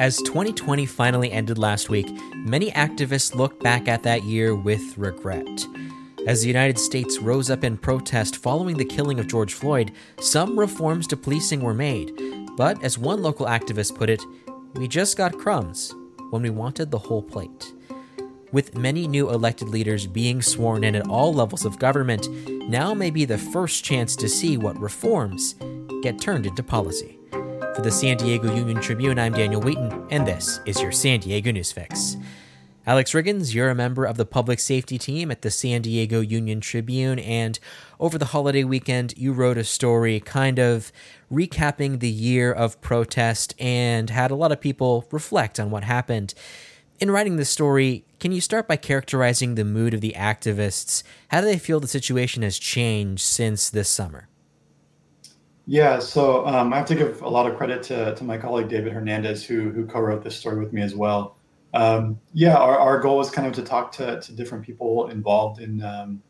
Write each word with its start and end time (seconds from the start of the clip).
As 0.00 0.16
2020 0.22 0.86
finally 0.86 1.30
ended 1.30 1.58
last 1.58 1.90
week, 1.90 2.10
many 2.34 2.70
activists 2.70 3.34
look 3.34 3.60
back 3.60 3.86
at 3.86 4.02
that 4.04 4.22
year 4.22 4.54
with 4.54 4.96
regret. 4.96 5.66
As 6.26 6.40
the 6.40 6.46
United 6.46 6.78
States 6.78 7.18
rose 7.18 7.50
up 7.50 7.64
in 7.64 7.76
protest 7.76 8.38
following 8.38 8.78
the 8.78 8.84
killing 8.86 9.20
of 9.20 9.26
George 9.26 9.52
Floyd, 9.52 9.92
some 10.18 10.58
reforms 10.58 11.06
to 11.08 11.18
policing 11.18 11.60
were 11.60 11.74
made. 11.74 12.18
But 12.56 12.82
as 12.82 12.96
one 12.96 13.20
local 13.20 13.44
activist 13.44 13.94
put 13.94 14.08
it, 14.08 14.22
we 14.72 14.88
just 14.88 15.18
got 15.18 15.36
crumbs 15.36 15.94
when 16.30 16.40
we 16.40 16.48
wanted 16.48 16.90
the 16.90 16.98
whole 16.98 17.22
plate. 17.22 17.74
With 18.52 18.78
many 18.78 19.06
new 19.06 19.28
elected 19.28 19.68
leaders 19.68 20.06
being 20.06 20.40
sworn 20.40 20.82
in 20.82 20.94
at 20.94 21.08
all 21.08 21.34
levels 21.34 21.66
of 21.66 21.78
government, 21.78 22.26
now 22.70 22.94
may 22.94 23.10
be 23.10 23.26
the 23.26 23.36
first 23.36 23.84
chance 23.84 24.16
to 24.16 24.30
see 24.30 24.56
what 24.56 24.80
reforms 24.80 25.56
get 26.02 26.18
turned 26.22 26.46
into 26.46 26.62
policy. 26.62 27.19
For 27.80 27.84
the 27.84 27.90
San 27.90 28.18
Diego 28.18 28.54
Union 28.54 28.78
Tribune, 28.78 29.18
I'm 29.18 29.32
Daniel 29.32 29.62
Wheaton, 29.62 30.06
and 30.10 30.26
this 30.26 30.60
is 30.66 30.82
your 30.82 30.92
San 30.92 31.18
Diego 31.20 31.50
News 31.50 31.72
Fix. 31.72 32.18
Alex 32.86 33.12
Riggins, 33.12 33.54
you're 33.54 33.70
a 33.70 33.74
member 33.74 34.04
of 34.04 34.18
the 34.18 34.26
public 34.26 34.60
safety 34.60 34.98
team 34.98 35.30
at 35.30 35.40
the 35.40 35.50
San 35.50 35.80
Diego 35.80 36.20
Union 36.20 36.60
Tribune, 36.60 37.18
and 37.18 37.58
over 37.98 38.18
the 38.18 38.26
holiday 38.26 38.64
weekend, 38.64 39.14
you 39.16 39.32
wrote 39.32 39.56
a 39.56 39.64
story 39.64 40.20
kind 40.20 40.58
of 40.58 40.92
recapping 41.32 42.00
the 42.00 42.10
year 42.10 42.52
of 42.52 42.78
protest 42.82 43.54
and 43.58 44.10
had 44.10 44.30
a 44.30 44.36
lot 44.36 44.52
of 44.52 44.60
people 44.60 45.08
reflect 45.10 45.58
on 45.58 45.70
what 45.70 45.84
happened. 45.84 46.34
In 46.98 47.10
writing 47.10 47.36
this 47.36 47.48
story, 47.48 48.04
can 48.18 48.30
you 48.30 48.42
start 48.42 48.68
by 48.68 48.76
characterizing 48.76 49.54
the 49.54 49.64
mood 49.64 49.94
of 49.94 50.02
the 50.02 50.14
activists? 50.18 51.02
How 51.28 51.40
do 51.40 51.46
they 51.46 51.58
feel 51.58 51.80
the 51.80 51.88
situation 51.88 52.42
has 52.42 52.58
changed 52.58 53.22
since 53.22 53.70
this 53.70 53.88
summer? 53.88 54.28
Yeah, 55.70 56.00
so 56.00 56.44
um, 56.48 56.72
I 56.72 56.78
have 56.78 56.86
to 56.86 56.96
give 56.96 57.22
a 57.22 57.28
lot 57.28 57.48
of 57.48 57.56
credit 57.56 57.80
to, 57.84 58.12
to 58.16 58.24
my 58.24 58.36
colleague 58.36 58.66
David 58.66 58.92
Hernandez, 58.92 59.44
who 59.44 59.70
who 59.70 59.86
co-wrote 59.86 60.24
this 60.24 60.34
story 60.34 60.58
with 60.58 60.72
me 60.72 60.82
as 60.82 60.96
well. 60.96 61.36
Um, 61.74 62.18
yeah, 62.34 62.56
our, 62.56 62.76
our 62.76 62.98
goal 62.98 63.18
was 63.18 63.30
kind 63.30 63.46
of 63.46 63.52
to 63.52 63.62
talk 63.62 63.92
to, 63.92 64.20
to 64.20 64.32
different 64.32 64.64
people 64.64 65.10
involved 65.10 65.60
in 65.60 65.80
um, 65.84 66.20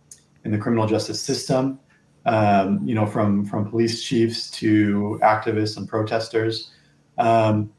in 0.45 0.51
the 0.51 0.59
criminal 0.59 0.87
justice 0.87 1.23
system. 1.23 1.81
Um, 2.27 2.87
you 2.87 2.95
know, 2.95 3.07
from 3.07 3.47
from 3.47 3.71
police 3.71 4.03
chiefs 4.03 4.51
to 4.61 5.19
activists 5.23 5.79
and 5.79 5.89
protesters, 5.89 6.73
um, 7.17 7.73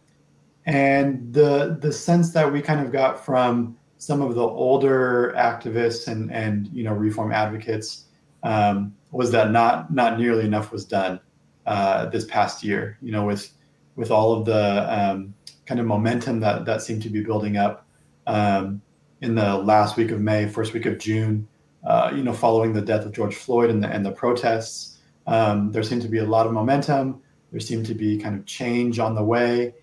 and 0.66 1.32
the 1.32 1.78
the 1.80 1.94
sense 1.94 2.34
that 2.34 2.52
we 2.52 2.60
kind 2.64 2.84
of 2.84 2.92
got 2.92 3.24
from 3.24 3.78
some 4.00 4.24
of 4.24 4.34
the 4.34 4.42
older 4.42 5.32
activists 5.38 6.08
and 6.08 6.32
and 6.32 6.70
you 6.74 6.84
know 6.84 6.94
reform 6.94 7.32
advocates 7.32 8.06
um, 8.42 8.96
was 9.12 9.30
that 9.30 9.52
not 9.52 9.94
not 9.94 10.18
nearly 10.18 10.44
enough 10.44 10.72
was 10.72 10.86
done 10.86 11.20
uh, 11.66 12.08
this 12.08 12.26
past 12.26 12.64
year. 12.64 12.98
You 13.02 13.12
know, 13.12 13.26
with 13.26 13.52
with 13.96 14.12
all 14.12 14.34
of 14.34 14.46
the 14.46 14.94
um, 14.94 15.34
kind 15.66 15.80
of 15.80 15.86
momentum 15.86 16.40
that 16.42 16.66
that 16.66 16.82
seemed 16.82 17.02
to 17.04 17.10
be 17.10 17.24
building 17.24 17.58
up 17.58 17.86
um, 18.28 18.82
in 19.22 19.36
the 19.36 19.58
last 19.58 19.98
week 19.98 20.12
of 20.12 20.20
May, 20.20 20.48
first 20.48 20.74
week 20.74 20.86
of 20.86 20.98
June. 20.98 21.48
Uh, 21.86 22.12
you 22.16 22.24
know, 22.24 22.34
following 22.34 22.74
the 22.74 22.82
death 22.82 23.06
of 23.06 23.12
George 23.12 23.36
Floyd 23.36 23.70
and 23.70 23.84
the 23.84 23.88
and 23.88 24.06
the 24.06 24.12
protests, 24.12 25.00
um, 25.28 25.72
there 25.72 25.84
seemed 25.84 26.02
to 26.04 26.08
be 26.08 26.20
a 26.20 26.26
lot 26.26 26.46
of 26.46 26.54
momentum. 26.54 27.22
There 27.52 27.60
seemed 27.60 27.86
to 27.88 27.96
be 27.96 28.18
kind 28.18 28.36
of 28.36 28.46
change 28.46 29.00
on 29.00 29.16
the 29.16 29.24
way, 29.24 29.74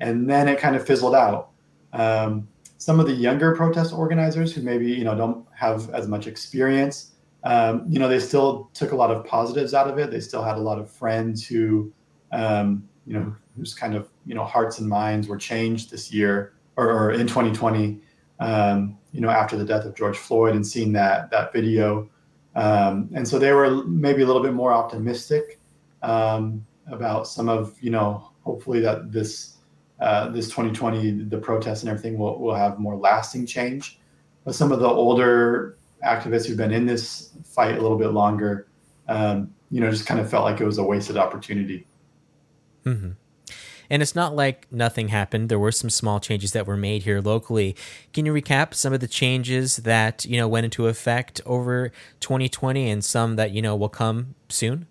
and 0.00 0.28
then 0.28 0.48
it 0.48 0.58
kind 0.58 0.76
of 0.76 0.86
fizzled 0.86 1.14
out. 1.14 1.50
Um, 1.92 2.48
some 2.78 3.00
of 3.00 3.06
the 3.06 3.12
younger 3.12 3.54
protest 3.54 3.94
organizers 3.94 4.52
who 4.52 4.62
maybe 4.62 4.90
you 4.90 5.04
know 5.04 5.14
don't 5.14 5.46
have 5.54 5.90
as 5.90 6.08
much 6.08 6.26
experience 6.26 7.12
um, 7.44 7.84
you 7.88 7.98
know, 7.98 8.08
they 8.08 8.18
still 8.18 8.70
took 8.72 8.92
a 8.92 8.96
lot 8.96 9.10
of 9.10 9.24
positives 9.26 9.74
out 9.74 9.88
of 9.88 9.98
it. 9.98 10.10
They 10.10 10.20
still 10.20 10.42
had 10.42 10.56
a 10.56 10.60
lot 10.60 10.78
of 10.78 10.90
friends 10.90 11.46
who, 11.46 11.92
um, 12.32 12.88
you 13.06 13.12
know, 13.12 13.36
whose 13.56 13.74
kind 13.74 13.94
of 13.94 14.08
you 14.26 14.34
know 14.34 14.44
hearts 14.44 14.78
and 14.78 14.88
minds 14.88 15.28
were 15.28 15.36
changed 15.36 15.90
this 15.90 16.12
year 16.12 16.54
or, 16.76 16.90
or 16.90 17.12
in 17.12 17.26
2020. 17.26 18.00
Um, 18.40 18.98
you 19.12 19.20
know, 19.20 19.30
after 19.30 19.56
the 19.56 19.64
death 19.64 19.84
of 19.84 19.94
George 19.94 20.16
Floyd 20.16 20.56
and 20.56 20.66
seeing 20.66 20.92
that 20.94 21.30
that 21.30 21.52
video, 21.52 22.08
um, 22.56 23.10
and 23.14 23.28
so 23.28 23.38
they 23.38 23.52
were 23.52 23.84
maybe 23.84 24.22
a 24.22 24.26
little 24.26 24.42
bit 24.42 24.54
more 24.54 24.72
optimistic 24.72 25.60
um, 26.02 26.64
about 26.90 27.28
some 27.28 27.48
of 27.48 27.76
you 27.80 27.90
know, 27.90 28.30
hopefully 28.42 28.80
that 28.80 29.12
this 29.12 29.58
uh, 30.00 30.30
this 30.30 30.46
2020 30.46 31.24
the 31.24 31.38
protests 31.38 31.82
and 31.82 31.90
everything 31.90 32.18
will 32.18 32.40
will 32.40 32.54
have 32.54 32.78
more 32.78 32.96
lasting 32.96 33.46
change. 33.46 34.00
But 34.44 34.54
some 34.54 34.72
of 34.72 34.80
the 34.80 34.88
older 34.88 35.76
activists 36.04 36.46
who've 36.46 36.56
been 36.56 36.72
in 36.72 36.86
this 36.86 37.30
fight 37.44 37.76
a 37.76 37.80
little 37.80 37.98
bit 37.98 38.12
longer, 38.12 38.68
um, 39.08 39.52
you 39.70 39.80
know, 39.80 39.90
just 39.90 40.06
kind 40.06 40.20
of 40.20 40.30
felt 40.30 40.44
like 40.44 40.60
it 40.60 40.64
was 40.64 40.78
a 40.78 40.84
wasted 40.84 41.16
opportunity. 41.16 41.86
Mm-hmm. 42.84 43.10
And 43.90 44.02
it's 44.02 44.14
not 44.14 44.34
like 44.34 44.66
nothing 44.72 45.08
happened. 45.08 45.48
There 45.48 45.58
were 45.58 45.72
some 45.72 45.90
small 45.90 46.18
changes 46.18 46.52
that 46.52 46.66
were 46.66 46.76
made 46.76 47.02
here 47.02 47.20
locally. 47.20 47.76
Can 48.12 48.24
you 48.24 48.32
recap 48.32 48.74
some 48.74 48.92
of 48.92 49.00
the 49.00 49.08
changes 49.08 49.76
that 49.78 50.24
you 50.24 50.38
know 50.38 50.48
went 50.48 50.64
into 50.64 50.86
effect 50.86 51.40
over 51.44 51.92
2020 52.20 52.90
and 52.90 53.04
some 53.04 53.36
that 53.36 53.50
you 53.50 53.60
know 53.60 53.76
will 53.76 53.90
come 53.90 54.34
soon? 54.48 54.86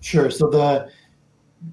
Sure. 0.00 0.30
So 0.30 0.48
the 0.48 0.90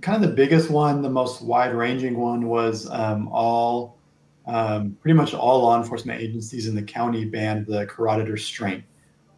kind 0.01 0.23
of 0.23 0.29
the 0.29 0.35
biggest 0.35 0.69
one, 0.69 1.01
the 1.01 1.09
most 1.09 1.41
wide-ranging 1.41 2.17
one, 2.17 2.47
was 2.47 2.89
um, 2.89 3.27
all 3.29 3.97
um, 4.45 4.97
pretty 5.01 5.15
much 5.15 5.33
all 5.33 5.61
law 5.61 5.77
enforcement 5.77 6.19
agencies 6.21 6.67
in 6.67 6.75
the 6.75 6.83
county 6.83 7.25
banned 7.25 7.65
the 7.65 7.85
carotid 7.85 8.29
restraint. 8.29 8.83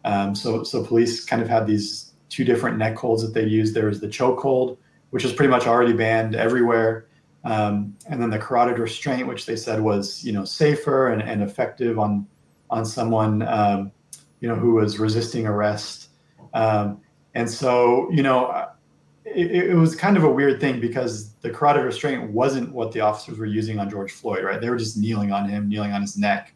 Um, 0.04 0.34
so, 0.34 0.62
so 0.62 0.84
police 0.84 1.24
kind 1.24 1.42
of 1.42 1.48
had 1.48 1.66
these 1.66 2.12
two 2.28 2.44
different 2.44 2.78
neck 2.78 2.96
holds 2.96 3.22
that 3.22 3.34
they 3.34 3.44
used. 3.44 3.74
There 3.74 3.86
was 3.86 4.00
the 4.00 4.08
choke 4.08 4.40
hold, 4.40 4.78
which 5.10 5.24
was 5.24 5.32
pretty 5.32 5.50
much 5.50 5.66
already 5.66 5.92
banned 5.92 6.34
everywhere, 6.34 7.06
um, 7.44 7.96
and 8.08 8.20
then 8.20 8.30
the 8.30 8.38
carotid 8.38 8.78
restraint, 8.78 9.26
which 9.28 9.46
they 9.46 9.56
said 9.56 9.80
was 9.80 10.24
you 10.24 10.32
know 10.32 10.44
safer 10.44 11.08
and, 11.08 11.22
and 11.22 11.42
effective 11.42 11.98
on 11.98 12.26
on 12.70 12.84
someone 12.84 13.42
um, 13.42 13.92
you 14.40 14.48
know 14.48 14.56
who 14.56 14.74
was 14.74 14.98
resisting 14.98 15.46
arrest. 15.46 16.08
Um, 16.54 17.00
and 17.34 17.50
so 17.50 18.10
you 18.10 18.22
know 18.22 18.66
it, 19.34 19.70
it, 19.70 19.74
was 19.74 19.96
kind 19.96 20.16
of 20.16 20.24
a 20.24 20.30
weird 20.30 20.60
thing 20.60 20.80
because 20.80 21.32
the 21.40 21.50
carotid 21.50 21.84
restraint 21.84 22.30
wasn't 22.30 22.72
what 22.72 22.92
the 22.92 23.00
officers 23.00 23.38
were 23.38 23.46
using 23.46 23.78
on 23.78 23.90
George 23.90 24.12
Floyd, 24.12 24.44
right? 24.44 24.60
They 24.60 24.70
were 24.70 24.76
just 24.76 24.96
kneeling 24.96 25.32
on 25.32 25.48
him, 25.48 25.68
kneeling 25.68 25.92
on 25.92 26.00
his 26.00 26.16
neck. 26.16 26.54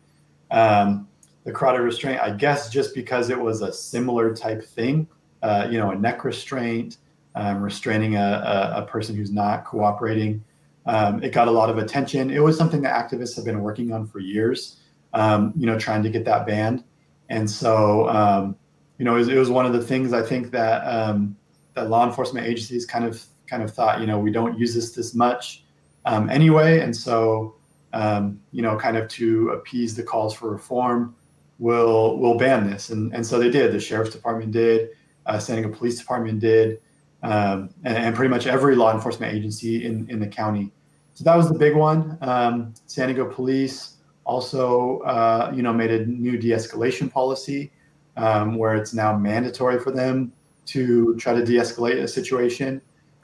Um, 0.51 1.09
the 1.45 1.53
carotid 1.53 1.81
restraint, 1.81 2.21
I 2.21 2.31
guess, 2.31 2.71
just 2.71 2.95
because 2.95 3.31
it 3.31 3.39
was 3.39 3.63
a 3.63 3.73
similar 3.73 4.35
type 4.35 4.63
thing, 4.63 5.09
uh, 5.43 5.69
you 5.71 5.79
know, 5.79 5.91
a 5.91 5.97
neck 5.97 6.25
restraint, 6.25 6.99
um, 7.35 7.63
restraining 7.63 8.17
a, 8.17 8.21
a, 8.21 8.83
a, 8.83 8.87
person 8.87 9.17
who's 9.17 9.31
not 9.31 9.65
cooperating. 9.65 10.45
Um, 10.87 11.23
it 11.23 11.33
got 11.33 11.49
a 11.49 11.51
lot 11.51 11.71
of 11.71 11.79
attention. 11.79 12.31
It 12.31 12.41
was 12.41 12.59
something 12.59 12.83
that 12.83 13.11
activists 13.11 13.37
have 13.37 13.45
been 13.45 13.61
working 13.61 13.93
on 13.93 14.07
for 14.07 14.19
years, 14.19 14.79
um, 15.13 15.53
you 15.57 15.67
know, 15.67 15.79
trying 15.79 16.03
to 16.03 16.11
get 16.11 16.25
that 16.25 16.47
banned. 16.47 16.85
And 17.29 17.49
so, 17.49 18.09
um, 18.09 18.57
you 18.99 19.05
know, 19.05 19.15
it 19.15 19.19
was, 19.19 19.29
it 19.29 19.39
was, 19.39 19.49
one 19.49 19.65
of 19.65 19.73
the 19.73 19.81
things 19.81 20.13
I 20.13 20.23
think 20.23 20.51
that 20.51 20.83
um, 20.83 21.37
that 21.75 21.89
law 21.89 22.07
enforcement 22.07 22.47
agencies 22.47 22.87
kind 22.87 23.05
of 23.05 23.25
kind 23.47 23.63
of 23.63 23.73
thought, 23.73 24.01
you 24.01 24.07
know, 24.07 24.19
we 24.19 24.31
don't 24.31 24.59
use 24.59 24.75
this 24.75 24.93
this 24.93 25.15
much 25.15 25.65
um, 26.05 26.31
anyway, 26.31 26.81
and 26.81 26.97
so 26.97 27.55
um, 27.93 28.41
you 28.53 28.63
know, 28.63 28.77
kind 28.77 28.97
of 28.97 29.09
to 29.09 29.51
appease 29.51 29.95
the 29.95 30.03
calls 30.03 30.35
for 30.35 30.51
reform, 30.51 31.15
will 31.59 32.19
will 32.19 32.37
ban 32.39 32.69
this, 32.69 32.91
and 32.91 33.13
and 33.15 33.27
so 33.27 33.39
they 33.39 33.51
did. 33.51 33.73
The 33.73 33.81
sheriff's 33.81 34.13
department 34.13 34.53
did, 34.53 34.91
uh, 35.27 35.39
San 35.39 35.57
Diego 35.57 35.77
Police 35.77 35.99
Department 35.99 36.41
did, 36.41 36.81
um, 37.23 37.71
and, 37.85 37.97
and, 37.97 38.17
pretty 38.17 38.31
much 38.31 38.47
every 38.47 38.77
law 38.77 38.95
enforcement 38.95 39.35
agency 39.35 39.85
in 39.85 40.09
in 40.09 40.21
the 40.21 40.27
county. 40.27 40.73
So 41.15 41.25
that 41.25 41.37
was 41.37 41.49
the 41.49 41.59
big 41.59 41.75
one. 41.77 42.17
Um, 42.23 42.75
San 42.87 43.09
Diego 43.09 43.31
Police 43.31 43.97
also, 44.25 45.01
uh, 45.01 45.53
you 45.55 45.63
know, 45.63 45.73
made 45.73 45.91
a 45.91 46.07
new 46.07 46.39
de-escalation 46.39 47.13
policy 47.13 47.73
um, 48.17 48.55
where 48.55 48.75
it's 48.75 48.95
now 48.95 49.17
mandatory 49.17 49.79
for 49.81 49.91
them 49.91 50.33
to 50.73 51.17
try 51.17 51.35
to 51.35 51.45
de-escalate 51.45 52.03
a 52.03 52.09
situation 52.09 52.81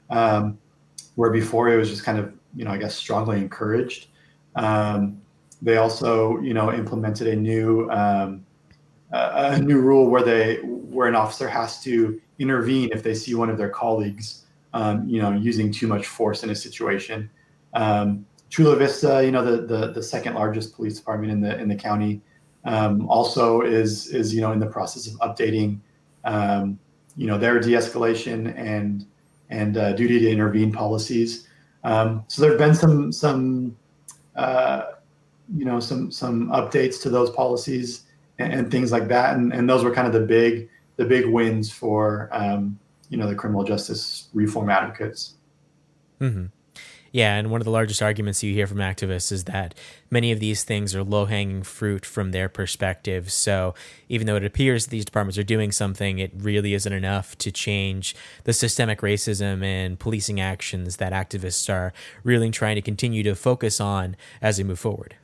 um, 0.09 0.57
where 1.15 1.31
before 1.31 1.69
it 1.69 1.77
was 1.77 1.89
just 1.89 2.03
kind 2.03 2.19
of 2.19 2.33
you 2.55 2.65
know 2.65 2.71
i 2.71 2.77
guess 2.77 2.95
strongly 2.95 3.37
encouraged. 3.37 4.07
Um, 4.55 5.21
they 5.61 5.77
also 5.77 6.39
you 6.41 6.53
know 6.53 6.73
implemented 6.73 7.27
a 7.27 7.35
new 7.35 7.89
um, 7.89 8.45
a 9.11 9.59
new 9.59 9.79
rule 9.79 10.09
where 10.09 10.23
they 10.23 10.57
where 10.63 11.07
an 11.07 11.15
officer 11.15 11.47
has 11.47 11.81
to 11.83 12.21
intervene 12.39 12.89
if 12.91 13.03
they 13.03 13.13
see 13.13 13.33
one 13.33 13.49
of 13.49 13.57
their 13.57 13.69
colleagues 13.69 14.45
um, 14.73 15.07
you 15.07 15.21
know 15.21 15.31
using 15.31 15.71
too 15.71 15.87
much 15.87 16.07
force 16.07 16.43
in 16.43 16.49
a 16.49 16.55
situation. 16.55 17.29
Um, 17.73 18.25
chula 18.49 18.75
vista 18.75 19.23
you 19.23 19.31
know 19.31 19.43
the, 19.43 19.65
the 19.65 19.91
the 19.91 20.03
second 20.03 20.35
largest 20.35 20.75
police 20.75 20.97
department 20.97 21.31
in 21.31 21.41
the 21.41 21.59
in 21.59 21.67
the 21.67 21.75
county 21.75 22.21
um, 22.65 23.07
also 23.09 23.61
is 23.61 24.07
is 24.13 24.33
you 24.33 24.41
know 24.41 24.51
in 24.51 24.59
the 24.59 24.67
process 24.67 25.07
of 25.07 25.13
updating 25.19 25.79
um, 26.23 26.79
you 27.17 27.27
know 27.27 27.37
their 27.37 27.59
de-escalation 27.59 28.57
and 28.57 29.05
and 29.49 29.77
uh, 29.77 29.93
duty 29.93 30.19
to 30.19 30.29
intervene 30.29 30.71
policies. 30.71 31.47
Um, 31.83 32.23
so 32.27 32.41
there 32.41 32.51
have 32.51 32.59
been 32.59 32.75
some 32.75 33.11
some 33.11 33.75
uh, 34.35 34.83
you 35.55 35.65
know 35.65 35.79
some 35.79 36.11
some 36.11 36.49
updates 36.49 37.01
to 37.01 37.09
those 37.09 37.29
policies 37.31 38.03
and, 38.39 38.53
and, 38.53 38.71
things 38.71 38.91
like 38.91 39.07
that, 39.07 39.35
and, 39.35 39.51
and 39.51 39.69
those 39.69 39.83
were 39.83 39.93
kind 39.93 40.07
of 40.07 40.13
the 40.13 40.25
big 40.25 40.69
the 40.97 41.05
big 41.05 41.25
wins 41.25 41.71
for 41.71 42.29
um, 42.31 42.77
you 43.09 43.17
know 43.17 43.27
the 43.27 43.35
criminal 43.35 43.63
justice 43.63 44.29
reform 44.33 44.69
advocates. 44.69 45.35
Mm-hmm. 46.21 46.45
Yeah, 47.17 47.37
and 47.37 47.49
one 47.49 47.59
of 47.61 47.65
the 47.65 47.71
largest 47.71 48.03
arguments 48.03 48.43
you 48.43 48.53
hear 48.53 48.67
from 48.67 48.77
activists 48.77 49.31
is 49.31 49.45
that 49.45 49.73
many 50.11 50.31
of 50.31 50.39
these 50.39 50.63
things 50.63 50.93
are 50.93 51.03
low 51.03 51.25
hanging 51.25 51.63
fruit 51.63 52.05
from 52.05 52.29
their 52.29 52.47
perspective. 52.47 53.31
So 53.31 53.73
even 54.07 54.27
though 54.27 54.35
it 54.35 54.45
appears 54.45 54.85
these 54.85 55.03
departments 55.03 55.35
are 55.39 55.43
doing 55.43 55.71
something, 55.71 56.19
it 56.19 56.31
really 56.37 56.75
isn't 56.75 56.93
enough 56.93 57.35
to 57.39 57.51
change 57.51 58.15
the 58.43 58.53
systemic 58.53 59.01
racism 59.01 59.63
and 59.63 59.97
policing 59.97 60.39
actions 60.39 60.97
that 60.97 61.11
activists 61.11 61.73
are 61.73 61.91
really 62.23 62.51
trying 62.51 62.75
to 62.75 62.83
continue 62.83 63.23
to 63.23 63.33
focus 63.33 63.81
on 63.81 64.15
as 64.39 64.59
we 64.59 64.63
move 64.63 64.77
forward. 64.77 65.15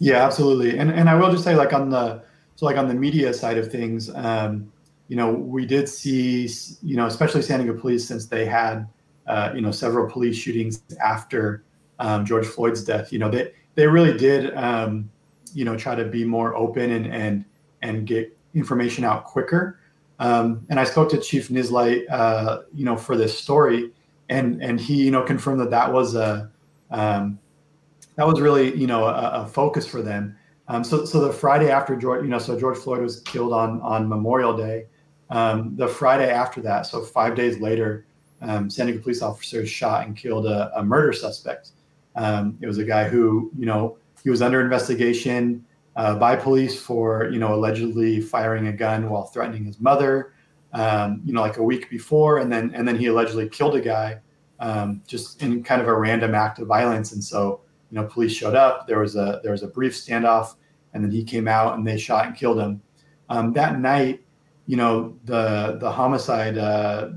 Yeah, 0.00 0.26
absolutely. 0.26 0.78
And 0.78 0.90
and 0.90 1.08
I 1.08 1.14
will 1.14 1.30
just 1.30 1.42
say, 1.42 1.54
like 1.54 1.72
on 1.72 1.88
the 1.88 2.22
so 2.56 2.66
like 2.66 2.76
on 2.76 2.86
the 2.86 2.94
media 2.94 3.32
side 3.32 3.56
of 3.56 3.72
things, 3.72 4.10
um, 4.14 4.70
you 5.08 5.16
know, 5.16 5.32
we 5.32 5.64
did 5.64 5.88
see, 5.88 6.50
you 6.82 6.96
know, 6.96 7.06
especially 7.06 7.40
San 7.40 7.60
Diego 7.60 7.80
police 7.80 8.06
since 8.06 8.26
they 8.26 8.44
had 8.44 8.86
uh, 9.26 9.52
you 9.54 9.60
know, 9.60 9.70
several 9.70 10.10
police 10.10 10.36
shootings 10.36 10.82
after 11.04 11.64
um, 11.98 12.24
George 12.24 12.46
Floyd's 12.46 12.84
death. 12.84 13.12
You 13.12 13.18
know, 13.18 13.30
they 13.30 13.52
they 13.74 13.86
really 13.86 14.16
did, 14.16 14.54
um, 14.56 15.10
you 15.52 15.64
know, 15.64 15.76
try 15.76 15.94
to 15.94 16.04
be 16.04 16.24
more 16.24 16.54
open 16.54 16.90
and 16.90 17.06
and 17.06 17.44
and 17.82 18.06
get 18.06 18.36
information 18.54 19.04
out 19.04 19.24
quicker. 19.24 19.78
Um, 20.18 20.64
and 20.70 20.78
I 20.78 20.84
spoke 20.84 21.10
to 21.10 21.18
Chief 21.18 21.48
Nisleit, 21.48 22.04
uh, 22.10 22.62
you 22.72 22.84
know, 22.84 22.96
for 22.96 23.16
this 23.16 23.36
story, 23.38 23.90
and 24.28 24.62
and 24.62 24.80
he, 24.80 25.04
you 25.04 25.10
know, 25.10 25.22
confirmed 25.22 25.60
that 25.60 25.70
that 25.70 25.92
was 25.92 26.14
a 26.14 26.50
um, 26.90 27.38
that 28.16 28.26
was 28.26 28.40
really, 28.40 28.76
you 28.76 28.86
know, 28.86 29.04
a, 29.04 29.42
a 29.42 29.46
focus 29.46 29.86
for 29.86 30.02
them. 30.02 30.36
Um, 30.68 30.84
so 30.84 31.04
so 31.04 31.20
the 31.20 31.32
Friday 31.32 31.70
after 31.70 31.96
George, 31.96 32.22
you 32.22 32.30
know, 32.30 32.38
so 32.38 32.58
George 32.58 32.78
Floyd 32.78 33.02
was 33.02 33.20
killed 33.20 33.52
on 33.52 33.80
on 33.80 34.08
Memorial 34.08 34.56
Day. 34.56 34.86
Um, 35.30 35.74
the 35.76 35.88
Friday 35.88 36.30
after 36.30 36.60
that, 36.62 36.86
so 36.86 37.02
five 37.02 37.34
days 37.34 37.58
later, 37.58 38.06
um, 38.40 38.70
San 38.70 38.86
Diego 38.86 39.02
police 39.02 39.22
officers 39.22 39.68
shot 39.68 40.06
and 40.06 40.16
killed 40.16 40.46
a, 40.46 40.70
a 40.78 40.84
murder 40.84 41.12
suspect. 41.12 41.70
Um, 42.16 42.58
it 42.60 42.66
was 42.66 42.78
a 42.78 42.84
guy 42.84 43.08
who, 43.08 43.50
you 43.58 43.66
know, 43.66 43.96
he 44.22 44.30
was 44.30 44.42
under 44.42 44.60
investigation 44.60 45.64
uh, 45.96 46.16
by 46.16 46.36
police 46.36 46.80
for, 46.80 47.28
you 47.30 47.38
know, 47.38 47.54
allegedly 47.54 48.20
firing 48.20 48.68
a 48.68 48.72
gun 48.72 49.08
while 49.10 49.24
threatening 49.24 49.64
his 49.64 49.80
mother. 49.80 50.32
Um, 50.72 51.22
you 51.24 51.32
know, 51.32 51.40
like 51.40 51.58
a 51.58 51.62
week 51.62 51.88
before, 51.88 52.38
and 52.38 52.50
then 52.50 52.72
and 52.74 52.86
then 52.86 52.98
he 52.98 53.06
allegedly 53.06 53.48
killed 53.48 53.76
a 53.76 53.80
guy 53.80 54.18
um, 54.58 55.02
just 55.06 55.40
in 55.40 55.62
kind 55.62 55.80
of 55.80 55.86
a 55.86 55.96
random 55.96 56.34
act 56.34 56.58
of 56.58 56.66
violence. 56.66 57.12
And 57.12 57.22
so, 57.22 57.60
you 57.90 57.96
know, 57.96 58.06
police 58.06 58.32
showed 58.32 58.56
up. 58.56 58.88
There 58.88 58.98
was 58.98 59.14
a 59.14 59.40
there 59.44 59.52
was 59.52 59.62
a 59.62 59.68
brief 59.68 59.92
standoff, 59.92 60.56
and 60.92 61.04
then 61.04 61.12
he 61.12 61.22
came 61.22 61.46
out 61.46 61.76
and 61.76 61.86
they 61.86 61.96
shot 61.96 62.26
and 62.26 62.34
killed 62.34 62.58
him. 62.58 62.82
Um, 63.28 63.52
that 63.52 63.78
night, 63.78 64.24
you 64.66 64.76
know, 64.76 65.16
the 65.24 65.78
the 65.80 65.92
homicide 65.92 66.58
uh, 66.58 67.10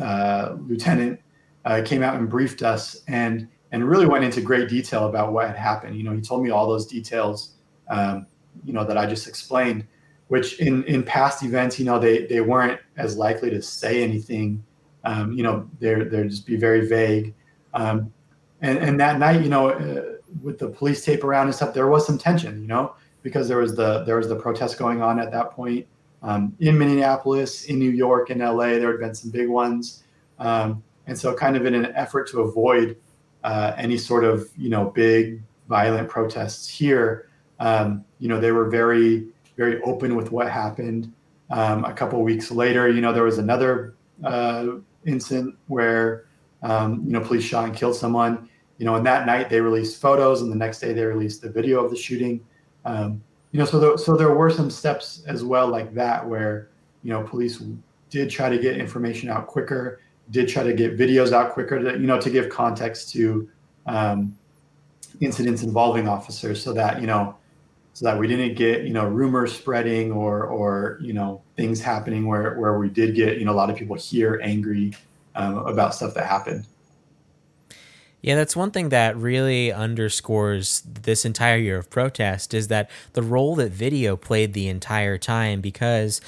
uh, 0.00 0.56
lieutenant 0.66 1.20
uh, 1.64 1.82
came 1.84 2.02
out 2.02 2.16
and 2.16 2.28
briefed 2.28 2.62
us 2.62 3.02
and 3.08 3.48
and 3.72 3.88
really 3.88 4.06
went 4.06 4.22
into 4.22 4.40
great 4.40 4.68
detail 4.68 5.08
about 5.08 5.32
what 5.32 5.46
had 5.46 5.56
happened. 5.56 5.96
You 5.96 6.04
know, 6.04 6.12
he 6.12 6.20
told 6.20 6.42
me 6.42 6.50
all 6.50 6.68
those 6.68 6.86
details, 6.86 7.54
um, 7.88 8.26
you 8.64 8.72
know, 8.74 8.84
that 8.84 8.98
I 8.98 9.06
just 9.06 9.26
explained. 9.26 9.86
Which 10.28 10.60
in 10.60 10.84
in 10.84 11.02
past 11.02 11.42
events, 11.42 11.78
you 11.78 11.84
know, 11.84 11.98
they 11.98 12.26
they 12.26 12.40
weren't 12.40 12.80
as 12.96 13.16
likely 13.16 13.50
to 13.50 13.60
say 13.60 14.02
anything. 14.02 14.64
Um, 15.04 15.32
you 15.32 15.42
know, 15.42 15.68
they're 15.78 16.04
they're 16.04 16.24
just 16.24 16.46
be 16.46 16.56
very 16.56 16.86
vague. 16.86 17.34
Um, 17.74 18.12
and 18.62 18.78
and 18.78 19.00
that 19.00 19.18
night, 19.18 19.42
you 19.42 19.50
know, 19.50 19.70
uh, 19.70 20.18
with 20.42 20.58
the 20.58 20.68
police 20.68 21.04
tape 21.04 21.22
around 21.22 21.46
and 21.46 21.54
stuff, 21.54 21.74
there 21.74 21.88
was 21.88 22.06
some 22.06 22.16
tension. 22.16 22.62
You 22.62 22.68
know, 22.68 22.94
because 23.22 23.46
there 23.46 23.58
was 23.58 23.74
the 23.74 24.04
there 24.04 24.16
was 24.16 24.28
the 24.28 24.36
protest 24.36 24.78
going 24.78 25.02
on 25.02 25.18
at 25.18 25.30
that 25.32 25.50
point 25.50 25.86
um, 26.22 26.54
in 26.60 26.78
Minneapolis, 26.78 27.64
in 27.64 27.78
New 27.78 27.90
York, 27.90 28.30
in 28.30 28.38
LA. 28.38 28.78
There 28.78 28.90
had 28.90 29.00
been 29.00 29.14
some 29.14 29.30
big 29.30 29.48
ones, 29.48 30.04
um, 30.38 30.82
and 31.06 31.18
so 31.18 31.34
kind 31.34 31.56
of 31.56 31.66
in 31.66 31.74
an 31.74 31.92
effort 31.94 32.28
to 32.30 32.40
avoid 32.40 32.96
uh, 33.44 33.72
any 33.76 33.98
sort 33.98 34.24
of 34.24 34.48
you 34.56 34.70
know 34.70 34.90
big 34.90 35.42
violent 35.68 36.08
protests 36.08 36.68
here, 36.68 37.28
um, 37.58 38.04
you 38.18 38.28
know 38.28 38.40
they 38.40 38.52
were 38.52 38.68
very 38.68 39.26
very 39.56 39.82
open 39.82 40.16
with 40.16 40.30
what 40.32 40.48
happened. 40.48 41.12
Um, 41.50 41.84
a 41.84 41.92
couple 41.92 42.22
weeks 42.22 42.50
later, 42.50 42.88
you 42.88 43.00
know 43.00 43.12
there 43.12 43.24
was 43.24 43.38
another 43.38 43.94
uh, 44.24 44.66
incident 45.04 45.56
where 45.66 46.26
um, 46.62 47.02
you 47.04 47.12
know 47.12 47.20
police 47.20 47.44
shot 47.44 47.64
and 47.64 47.74
killed 47.74 47.96
someone. 47.96 48.48
You 48.78 48.86
know, 48.86 48.96
and 48.96 49.06
that 49.06 49.26
night 49.26 49.48
they 49.50 49.60
released 49.60 50.00
photos, 50.00 50.42
and 50.42 50.50
the 50.50 50.56
next 50.56 50.80
day 50.80 50.92
they 50.92 51.04
released 51.04 51.42
the 51.42 51.50
video 51.50 51.84
of 51.84 51.90
the 51.90 51.96
shooting. 51.96 52.44
Um, 52.84 53.22
you 53.52 53.58
know, 53.58 53.66
so 53.66 53.78
there, 53.78 53.98
so 53.98 54.16
there 54.16 54.34
were 54.34 54.50
some 54.50 54.70
steps 54.70 55.22
as 55.26 55.44
well 55.44 55.68
like 55.68 55.94
that 55.94 56.26
where 56.26 56.68
you 57.02 57.12
know 57.12 57.22
police 57.22 57.62
did 58.10 58.30
try 58.30 58.48
to 58.48 58.58
get 58.58 58.78
information 58.78 59.28
out 59.28 59.46
quicker, 59.46 60.00
did 60.30 60.48
try 60.48 60.62
to 60.62 60.72
get 60.72 60.98
videos 60.98 61.32
out 61.32 61.52
quicker, 61.52 61.78
to, 61.78 61.92
you 61.92 62.06
know, 62.06 62.20
to 62.20 62.30
give 62.30 62.48
context 62.48 63.10
to 63.12 63.48
um, 63.86 64.36
incidents 65.20 65.62
involving 65.62 66.08
officers, 66.08 66.62
so 66.62 66.72
that 66.72 67.00
you 67.00 67.06
know, 67.06 67.36
so 67.92 68.06
that 68.06 68.18
we 68.18 68.26
didn't 68.26 68.54
get 68.54 68.84
you 68.84 68.92
know 68.94 69.06
rumors 69.06 69.54
spreading 69.54 70.10
or 70.12 70.44
or 70.44 70.98
you 71.02 71.12
know 71.12 71.42
things 71.56 71.80
happening 71.80 72.26
where 72.26 72.58
where 72.58 72.78
we 72.78 72.88
did 72.88 73.14
get 73.14 73.38
you 73.38 73.44
know 73.44 73.52
a 73.52 73.54
lot 73.54 73.68
of 73.68 73.76
people 73.76 73.96
here 73.96 74.40
angry 74.42 74.94
um, 75.34 75.58
about 75.58 75.94
stuff 75.94 76.14
that 76.14 76.26
happened. 76.26 76.66
Yeah, 78.22 78.36
that's 78.36 78.54
one 78.54 78.70
thing 78.70 78.90
that 78.90 79.16
really 79.16 79.72
underscores 79.72 80.82
this 80.82 81.24
entire 81.24 81.58
year 81.58 81.76
of 81.76 81.90
protest 81.90 82.54
is 82.54 82.68
that 82.68 82.88
the 83.14 83.22
role 83.22 83.56
that 83.56 83.72
video 83.72 84.16
played 84.16 84.52
the 84.52 84.68
entire 84.68 85.18
time 85.18 85.60
because 85.60 86.20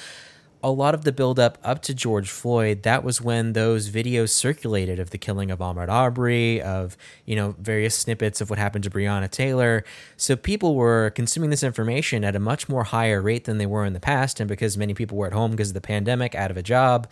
a 0.61 0.71
lot 0.71 0.93
of 0.95 1.03
the 1.03 1.11
buildup 1.11 1.57
up 1.63 1.81
to 1.83 1.93
George 1.93 2.29
Floyd, 2.29 2.83
that 2.83 3.03
was 3.03 3.21
when 3.21 3.53
those 3.53 3.89
videos 3.89 4.31
circulated 4.31 4.99
of 4.99 5.11
the 5.11 5.17
killing 5.17 5.51
of 5.51 5.59
Ahmaud 5.59 5.87
Arbery, 5.87 6.61
of, 6.61 6.97
you 7.23 7.35
know, 7.35 7.55
various 7.59 7.95
snippets 7.95 8.41
of 8.41 8.49
what 8.49 8.57
happened 8.57 8.83
to 8.83 8.89
Breonna 8.89 9.29
Taylor. 9.29 9.85
So 10.17 10.35
people 10.35 10.75
were 10.75 11.11
consuming 11.11 11.51
this 11.51 11.61
information 11.63 12.25
at 12.25 12.35
a 12.35 12.39
much 12.39 12.67
more 12.67 12.83
higher 12.83 13.21
rate 13.21 13.45
than 13.45 13.59
they 13.59 13.67
were 13.67 13.85
in 13.85 13.93
the 13.93 13.99
past. 13.99 14.39
And 14.39 14.49
because 14.49 14.75
many 14.75 14.95
people 14.95 15.17
were 15.17 15.27
at 15.27 15.33
home 15.33 15.51
because 15.51 15.69
of 15.69 15.75
the 15.75 15.81
pandemic, 15.81 16.33
out 16.33 16.51
of 16.51 16.57
a 16.57 16.63
job, 16.63 17.07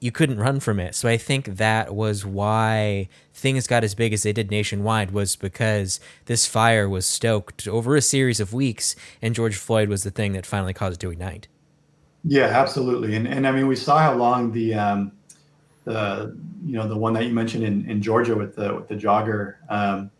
you 0.00 0.12
couldn't 0.12 0.38
run 0.38 0.60
from 0.60 0.78
it. 0.78 0.94
So 0.94 1.08
I 1.08 1.16
think 1.16 1.56
that 1.56 1.94
was 1.94 2.26
why 2.26 3.08
things 3.32 3.66
got 3.66 3.84
as 3.84 3.94
big 3.94 4.12
as 4.12 4.22
they 4.22 4.32
did 4.32 4.50
nationwide 4.50 5.12
was 5.12 5.36
because 5.36 5.98
this 6.26 6.46
fire 6.46 6.88
was 6.88 7.06
stoked 7.06 7.66
over 7.66 7.96
a 7.96 8.02
series 8.02 8.40
of 8.40 8.52
weeks 8.52 8.96
and 9.22 9.34
George 9.34 9.56
Floyd 9.56 9.88
was 9.88 10.02
the 10.02 10.10
thing 10.10 10.32
that 10.32 10.44
finally 10.44 10.74
caused 10.74 11.02
it 11.02 11.06
to 11.06 11.10
ignite. 11.10 11.48
Yeah, 12.24 12.46
absolutely. 12.46 13.16
And 13.16 13.28
and 13.28 13.46
I 13.46 13.52
mean 13.52 13.66
we 13.66 13.76
saw 13.76 13.98
how 13.98 14.14
long 14.14 14.52
the 14.52 14.74
um 14.74 15.12
the 15.84 16.36
you 16.64 16.76
know 16.76 16.88
the 16.88 16.96
one 16.96 17.12
that 17.14 17.24
you 17.24 17.32
mentioned 17.32 17.64
in, 17.64 17.88
in 17.88 18.00
Georgia 18.00 18.34
with 18.34 18.56
the 18.56 18.74
with 18.74 18.88
the 18.88 18.94
jogger 18.94 19.56
um 19.68 20.10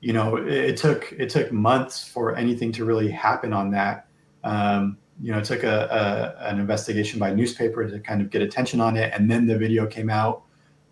you 0.00 0.12
know 0.12 0.36
it, 0.36 0.48
it 0.48 0.76
took 0.76 1.12
it 1.18 1.28
took 1.28 1.50
months 1.50 2.06
for 2.06 2.36
anything 2.36 2.70
to 2.72 2.84
really 2.84 3.10
happen 3.10 3.52
on 3.52 3.70
that 3.72 4.06
um 4.44 4.96
you 5.20 5.32
know, 5.32 5.38
it 5.38 5.44
took 5.44 5.62
a, 5.62 6.34
a, 6.40 6.48
an 6.48 6.58
investigation 6.58 7.18
by 7.20 7.32
newspaper 7.32 7.88
to 7.88 8.00
kind 8.00 8.20
of 8.20 8.30
get 8.30 8.42
attention 8.42 8.80
on 8.80 8.96
it, 8.96 9.12
and 9.14 9.30
then 9.30 9.46
the 9.46 9.56
video 9.56 9.86
came 9.86 10.10
out. 10.10 10.42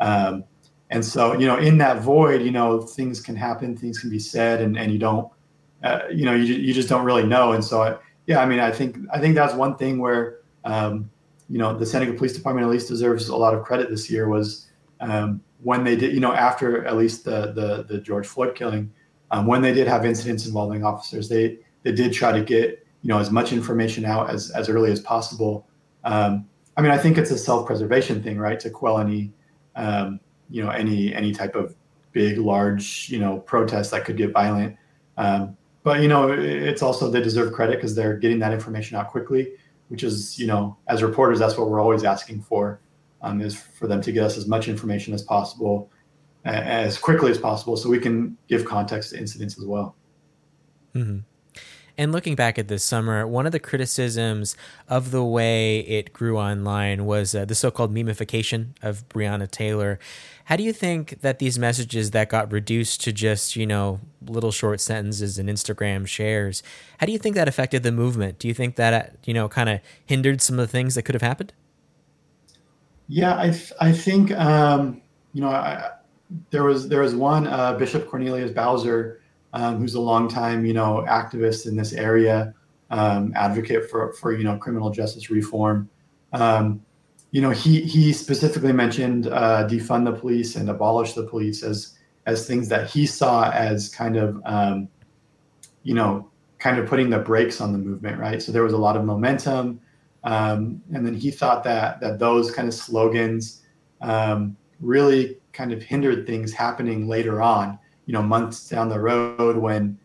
Um, 0.01 0.45
and 0.91 1.05
so, 1.05 1.33
you 1.39 1.47
know, 1.47 1.57
in 1.57 1.79
that 1.79 2.03
void, 2.03 2.43
you 2.43 2.51
know, 2.51 2.81
things 2.81 3.21
can 3.21 3.35
happen, 3.35 3.77
things 3.77 3.99
can 3.99 4.11
be 4.11 4.19
said, 4.19 4.61
and, 4.61 4.79
and 4.79 4.93
you 4.93 4.99
don't, 4.99 5.31
uh, 5.83 6.01
you 6.13 6.25
know, 6.25 6.35
you, 6.35 6.55
you 6.55 6.75
just 6.75 6.89
don't 6.89 7.05
really 7.05 7.25
know. 7.25 7.53
And 7.53 7.65
so, 7.65 7.83
I, 7.83 7.97
yeah, 8.27 8.41
I 8.41 8.47
mean, 8.47 8.61
I 8.61 8.71
think 8.71 8.97
I 9.13 9.19
think 9.19 9.35
that's 9.35 9.55
one 9.55 9.77
thing 9.77 9.99
where, 9.99 10.41
um, 10.65 11.11
you 11.49 11.59
know, 11.59 11.77
the 11.77 11.87
San 11.87 12.03
Diego 12.03 12.17
Police 12.17 12.35
Department 12.35 12.65
at 12.65 12.71
least 12.71 12.89
deserves 12.89 13.29
a 13.29 13.37
lot 13.37 13.55
of 13.55 13.65
credit 13.65 13.91
this 13.91 14.11
year 14.11 14.29
was 14.29 14.69
um, 15.01 15.41
when 15.63 15.83
they 15.83 15.97
did, 15.97 16.15
you 16.15 16.21
know, 16.21 16.33
after 16.33 16.85
at 16.87 16.97
least 16.97 17.25
the 17.25 17.53
the, 17.53 17.85
the 17.89 17.99
George 17.99 18.27
Floyd 18.27 18.55
killing, 18.55 18.93
um, 19.31 19.47
when 19.47 19.63
they 19.63 19.73
did 19.73 19.89
have 19.89 20.05
incidents 20.05 20.47
involving 20.47 20.85
officers, 20.85 21.29
they 21.29 21.59
they 21.83 21.93
did 21.93 22.13
try 22.13 22.33
to 22.33 22.45
get 22.45 22.82
you 23.03 23.09
know 23.09 23.19
as 23.19 23.31
much 23.31 23.53
information 23.53 24.05
out 24.05 24.31
as 24.31 24.51
as 24.51 24.69
early 24.69 24.91
as 24.91 25.01
possible. 25.01 25.67
Um, 26.05 26.49
I 26.77 26.81
mean, 26.81 26.91
I 26.91 26.99
think 26.99 27.19
it's 27.19 27.31
a 27.31 27.39
self-preservation 27.39 28.23
thing, 28.23 28.39
right? 28.39 28.59
To 28.61 28.71
quell 28.71 28.99
any 28.99 29.33
um, 29.77 30.21
you 30.51 30.63
know 30.63 30.71
any 30.71 31.15
any 31.15 31.33
type 31.33 31.55
of 31.55 31.75
big, 32.13 32.39
large 32.39 33.09
you 33.11 33.19
know 33.19 33.41
protest 33.41 33.91
that 33.91 34.05
could 34.05 34.17
get 34.17 34.33
violent. 34.33 34.77
Um, 35.17 35.57
but 35.83 36.01
you 36.01 36.09
know, 36.09 36.31
it's 36.31 36.83
also 36.83 37.11
they 37.11 37.21
deserve 37.21 37.53
credit 37.53 37.77
because 37.77 37.95
they're 37.95 38.17
getting 38.17 38.39
that 38.39 38.53
information 38.53 38.97
out 38.97 39.11
quickly, 39.11 39.53
which 39.89 40.03
is 40.03 40.39
you 40.39 40.47
know 40.47 40.77
as 40.89 41.03
reporters 41.03 41.39
that's 41.39 41.59
what 41.59 41.69
we're 41.69 41.81
always 41.81 42.05
asking 42.05 42.43
for 42.43 42.81
um, 43.23 43.41
is 43.41 43.55
for 43.55 43.87
them 43.87 44.01
to 44.01 44.13
get 44.13 44.25
us 44.25 44.37
as 44.37 44.47
much 44.47 44.69
information 44.69 45.13
as 45.13 45.23
possible 45.23 45.91
as 46.45 46.99
quickly 46.99 47.31
as 47.31 47.39
possible 47.39 47.77
so 47.77 47.89
we 47.89 47.99
can 47.99 48.37
give 48.49 48.65
context 48.65 49.11
to 49.11 49.19
incidents 49.19 49.59
as 49.59 49.65
well. 49.65 49.95
Mm-hmm. 50.95 51.19
And 51.99 52.11
looking 52.11 52.35
back 52.35 52.59
at 52.59 52.69
this 52.69 52.83
summer, 52.83 53.27
one 53.27 53.45
of 53.45 53.53
the 53.53 53.61
criticisms 53.61 54.57
of 54.89 55.11
the 55.11 55.23
way 55.23 55.81
it 55.81 56.13
grew 56.13 56.39
online 56.39 57.05
was 57.05 57.35
uh, 57.35 57.45
the 57.45 57.55
so 57.55 57.71
called 57.71 57.95
memification 57.95 58.69
of 58.83 59.07
Breonna 59.11 59.51
Taylor. 59.51 59.99
How 60.47 60.57
do 60.57 60.63
you 60.63 60.73
think 60.73 61.21
that 61.21 61.39
these 61.39 61.59
messages 61.59 62.11
that 62.13 62.29
got 62.29 62.51
reduced 62.51 63.03
to 63.03 63.13
just, 63.13 63.57
you 63.57 63.67
know, 63.67 64.01
little 64.27 64.51
short 64.53 64.81
sentences 64.81 65.39
and 65.39 65.49
Instagram 65.49 66.07
shares, 66.07 66.63
how 66.99 67.07
do 67.07 67.13
you 67.13 67.19
think 67.19 67.37
that 67.37 67.47
affected 67.47 67.83
the 67.83 67.93
movement? 67.93 68.39
Do 68.39 68.49
you 68.49 68.55
think 68.55 68.77
that, 68.77 68.95
uh, 68.95 69.11
you 69.25 69.35
know, 69.35 69.49
kind 69.49 69.69
of 69.69 69.81
hindered 70.05 70.41
some 70.41 70.59
of 70.59 70.67
the 70.67 70.73
things 70.73 70.95
that 70.95 71.03
could 71.03 71.15
have 71.15 71.23
happened? 71.23 71.53
Yeah, 73.09 73.39
I, 73.39 73.51
th- 73.51 73.73
I 73.81 73.93
think, 73.93 74.33
um, 74.33 75.03
you 75.35 75.43
know, 75.43 75.51
I, 75.51 75.91
there 76.51 76.65
was 76.65 76.89
there 76.89 77.03
was 77.03 77.15
one 77.15 77.47
uh, 77.47 77.75
Bishop 77.75 78.09
Cornelius 78.09 78.51
Bowser, 78.51 79.21
um, 79.53 79.79
who's 79.79 79.95
a 79.95 80.01
longtime 80.01 80.65
you 80.65 80.73
know 80.73 81.05
activist 81.09 81.67
in 81.67 81.77
this 81.77 81.93
area, 81.93 82.55
um, 82.91 83.33
advocate 83.37 83.91
for 83.91 84.13
for 84.15 84.33
you 84.33 84.45
know 84.45 84.57
criminal 84.57 84.91
justice 84.91 85.31
reform. 85.31 85.89
Um, 86.33 86.83
you 87.33 87.41
know, 87.41 87.51
he 87.51 87.81
he 87.81 88.13
specifically 88.13 88.73
mentioned 88.73 89.27
uh, 89.27 89.67
defund 89.67 90.05
the 90.05 90.13
police 90.13 90.55
and 90.55 90.69
abolish 90.69 91.15
the 91.15 91.25
police 91.25 91.63
as 91.63 91.99
as 92.27 92.47
things 92.47 92.69
that 92.69 92.89
he 92.89 93.07
saw 93.07 93.51
as 93.51 93.89
kind 93.89 94.17
of 94.17 94.41
um, 94.45 94.89
you 95.83 95.95
know 95.95 96.31
kind 96.59 96.79
of 96.79 96.87
putting 96.87 97.11
the 97.11 97.19
brakes 97.19 97.61
on 97.61 97.73
the 97.73 97.79
movement, 97.79 98.21
right? 98.21 98.41
So 98.41 98.53
there 98.53 98.63
was 98.63 98.75
a 98.75 98.79
lot 98.79 98.97
of 98.97 99.05
momentum, 99.05 99.81
um, 100.25 100.81
and 100.95 101.05
then 101.05 101.15
he 101.15 101.31
thought 101.31 101.65
that 101.65 102.01
that 102.01 102.19
those 102.19 102.51
kind 102.51 102.69
of 102.69 102.75
slogans 102.75 103.63
um, 104.03 104.55
really 104.81 105.39
kind 105.53 105.73
of 105.73 105.83
hindered 105.83 106.27
things 106.27 106.53
happening 106.53 107.09
later 107.09 107.41
on. 107.41 107.79
You 108.13 108.19
know, 108.19 108.25
months 108.25 108.69
down 108.69 108.91
the 108.91 109.01
road 109.01 109.57
when 109.57 109.99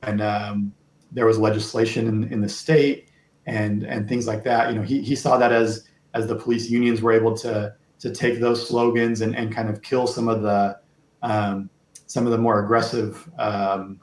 when 0.00 0.22
um, 0.22 0.72
there 1.12 1.26
was 1.26 1.38
legislation 1.38 2.06
in, 2.06 2.32
in 2.32 2.40
the 2.40 2.48
state 2.48 3.10
and 3.44 3.82
and 3.82 4.08
things 4.08 4.26
like 4.26 4.44
that. 4.44 4.70
You 4.70 4.76
know, 4.76 4.82
he 4.82 5.02
he 5.02 5.14
saw 5.14 5.36
that 5.36 5.52
as 5.52 5.86
as 6.14 6.26
the 6.26 6.34
police 6.34 6.70
unions 6.70 7.02
were 7.02 7.12
able 7.12 7.36
to 7.36 7.74
to 7.98 8.10
take 8.14 8.40
those 8.40 8.66
slogans 8.66 9.20
and, 9.20 9.36
and 9.36 9.54
kind 9.54 9.68
of 9.68 9.82
kill 9.82 10.06
some 10.06 10.26
of 10.26 10.40
the 10.40 10.78
um, 11.22 11.68
some 12.06 12.24
of 12.24 12.32
the 12.32 12.38
more 12.38 12.64
aggressive 12.64 13.28
um, 13.38 14.00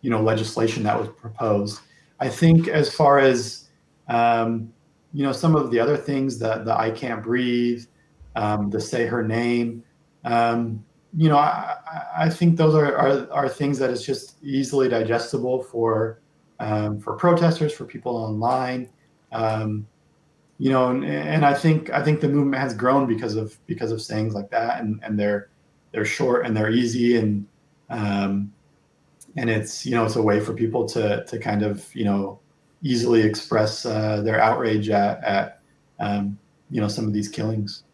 you 0.00 0.10
know 0.10 0.20
legislation 0.20 0.82
that 0.82 0.98
was 0.98 1.08
proposed. 1.10 1.78
I 2.18 2.28
think 2.28 2.66
as 2.66 2.92
far 2.92 3.20
as 3.20 3.68
um, 4.08 4.72
you 5.12 5.22
know 5.22 5.30
some 5.30 5.54
of 5.54 5.70
the 5.70 5.78
other 5.78 5.96
things 5.96 6.40
that 6.40 6.64
the 6.64 6.76
I 6.76 6.90
can't 6.90 7.22
breathe, 7.22 7.84
um, 8.34 8.70
the 8.70 8.80
say 8.80 9.06
her 9.06 9.22
name. 9.22 9.84
Um, 10.24 10.84
you 11.16 11.30
know, 11.30 11.38
I, 11.38 11.76
I 12.14 12.28
think 12.28 12.58
those 12.58 12.74
are, 12.74 12.94
are, 12.94 13.32
are 13.32 13.48
things 13.48 13.78
that 13.78 13.88
is 13.88 14.04
just 14.04 14.36
easily 14.44 14.88
digestible 14.88 15.62
for 15.62 16.20
um, 16.60 17.00
for 17.00 17.14
protesters, 17.14 17.72
for 17.72 17.86
people 17.86 18.14
online. 18.14 18.90
Um, 19.32 19.86
you 20.58 20.70
know, 20.70 20.90
and, 20.90 21.04
and 21.04 21.44
I 21.44 21.54
think 21.54 21.90
I 21.90 22.02
think 22.02 22.20
the 22.20 22.28
movement 22.28 22.62
has 22.62 22.74
grown 22.74 23.06
because 23.06 23.34
of 23.34 23.58
because 23.66 23.92
of 23.92 24.02
sayings 24.02 24.34
like 24.34 24.50
that, 24.50 24.80
and 24.80 25.00
and 25.02 25.18
they're 25.18 25.48
they're 25.92 26.04
short 26.04 26.44
and 26.44 26.54
they're 26.54 26.70
easy, 26.70 27.16
and 27.16 27.46
um, 27.88 28.52
and 29.36 29.48
it's 29.48 29.86
you 29.86 29.94
know 29.94 30.04
it's 30.04 30.16
a 30.16 30.22
way 30.22 30.38
for 30.38 30.52
people 30.52 30.86
to 30.88 31.24
to 31.24 31.38
kind 31.38 31.62
of 31.62 31.94
you 31.94 32.04
know 32.04 32.38
easily 32.82 33.22
express 33.22 33.86
uh, 33.86 34.20
their 34.22 34.40
outrage 34.40 34.90
at 34.90 35.24
at 35.24 35.60
um, 35.98 36.38
you 36.70 36.80
know 36.80 36.88
some 36.88 37.06
of 37.06 37.14
these 37.14 37.28
killings. 37.28 37.84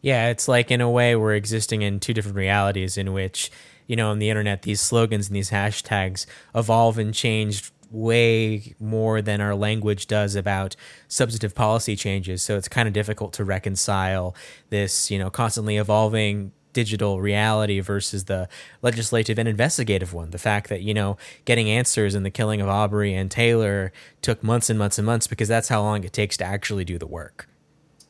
Yeah, 0.00 0.28
it's 0.28 0.48
like 0.48 0.70
in 0.70 0.80
a 0.80 0.90
way 0.90 1.16
we're 1.16 1.34
existing 1.34 1.82
in 1.82 2.00
two 2.00 2.14
different 2.14 2.36
realities 2.36 2.96
in 2.96 3.12
which 3.12 3.50
you 3.86 3.96
know 3.96 4.10
on 4.10 4.18
the 4.18 4.30
internet 4.30 4.62
these 4.62 4.80
slogans 4.80 5.28
and 5.28 5.36
these 5.36 5.50
hashtags 5.50 6.26
evolve 6.54 6.98
and 6.98 7.12
change 7.12 7.72
way 7.90 8.74
more 8.78 9.22
than 9.22 9.40
our 9.40 9.54
language 9.54 10.06
does 10.06 10.34
about 10.34 10.76
substantive 11.08 11.54
policy 11.54 11.96
changes. 11.96 12.42
So 12.42 12.56
it's 12.56 12.68
kind 12.68 12.86
of 12.86 12.94
difficult 12.94 13.32
to 13.34 13.44
reconcile 13.44 14.34
this, 14.70 15.10
you 15.10 15.18
know, 15.18 15.30
constantly 15.30 15.76
evolving 15.76 16.52
digital 16.72 17.20
reality 17.20 17.80
versus 17.80 18.24
the 18.24 18.48
legislative 18.82 19.38
and 19.38 19.48
investigative 19.48 20.12
one. 20.12 20.30
The 20.30 20.38
fact 20.38 20.68
that, 20.68 20.82
you 20.82 20.94
know, 20.94 21.16
getting 21.44 21.68
answers 21.68 22.14
in 22.14 22.22
the 22.22 22.30
killing 22.30 22.60
of 22.60 22.68
Arbery 22.68 23.14
and 23.14 23.30
Taylor 23.30 23.92
took 24.22 24.42
months 24.42 24.68
and 24.68 24.78
months 24.78 24.98
and 24.98 25.06
months 25.06 25.26
because 25.26 25.48
that's 25.48 25.68
how 25.68 25.82
long 25.82 26.04
it 26.04 26.12
takes 26.12 26.36
to 26.36 26.44
actually 26.44 26.84
do 26.84 26.98
the 26.98 27.06
work. 27.06 27.48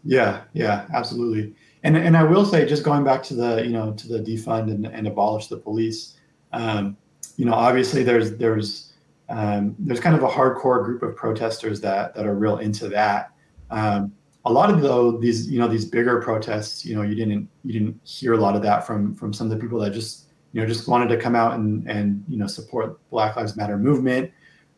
Yeah, 0.04 0.42
yeah, 0.52 0.87
absolutely. 0.92 1.54
And 1.85 1.97
and 1.97 2.16
I 2.16 2.25
will 2.25 2.44
say, 2.44 2.66
just 2.66 2.82
going 2.82 3.04
back 3.04 3.23
to 3.25 3.35
the, 3.35 3.64
you 3.64 3.70
know, 3.70 3.92
to 3.92 4.08
the 4.08 4.18
defund 4.18 4.70
and, 4.70 4.87
and 4.87 5.06
abolish 5.06 5.47
the 5.47 5.56
police, 5.56 6.18
um, 6.52 6.97
you 7.37 7.44
know, 7.44 7.54
obviously 7.54 8.02
there's 8.02 8.37
there's 8.37 8.92
um, 9.28 9.76
there's 9.78 10.00
kind 10.00 10.16
of 10.16 10.23
a 10.23 10.28
hardcore 10.28 10.85
group 10.85 11.02
of 11.02 11.14
protesters 11.14 11.80
that 11.82 12.14
that 12.14 12.26
are 12.26 12.35
real 12.35 12.58
into 12.58 12.88
that. 12.88 13.32
Um, 13.70 14.12
a 14.44 14.52
lot 14.52 14.70
of 14.70 14.80
though 14.80 15.12
these 15.18 15.49
you 15.50 15.58
know 15.58 15.68
these 15.68 15.85
bigger 15.85 16.20
protests, 16.20 16.85
you 16.85 16.97
know, 16.97 17.02
you 17.02 17.14
didn't 17.14 17.49
you 17.64 17.73
didn't 17.73 18.00
hear 18.04 18.32
a 18.32 18.38
lot 18.38 18.56
of 18.56 18.62
that 18.62 18.87
from 18.87 19.14
from 19.14 19.32
some 19.32 19.50
of 19.50 19.50
the 19.50 19.62
people 19.62 19.78
that 19.80 19.92
just 19.92 20.26
you 20.52 20.61
know 20.61 20.66
just 20.66 20.88
wanted 20.88 21.08
to 21.08 21.16
come 21.16 21.37
out 21.37 21.54
and 21.54 21.88
and 21.88 22.25
you 22.28 22.38
know 22.38 22.47
support 22.47 22.99
Black 23.11 23.37
Lives 23.37 23.56
Matter 23.56 23.76
movement, 23.76 24.30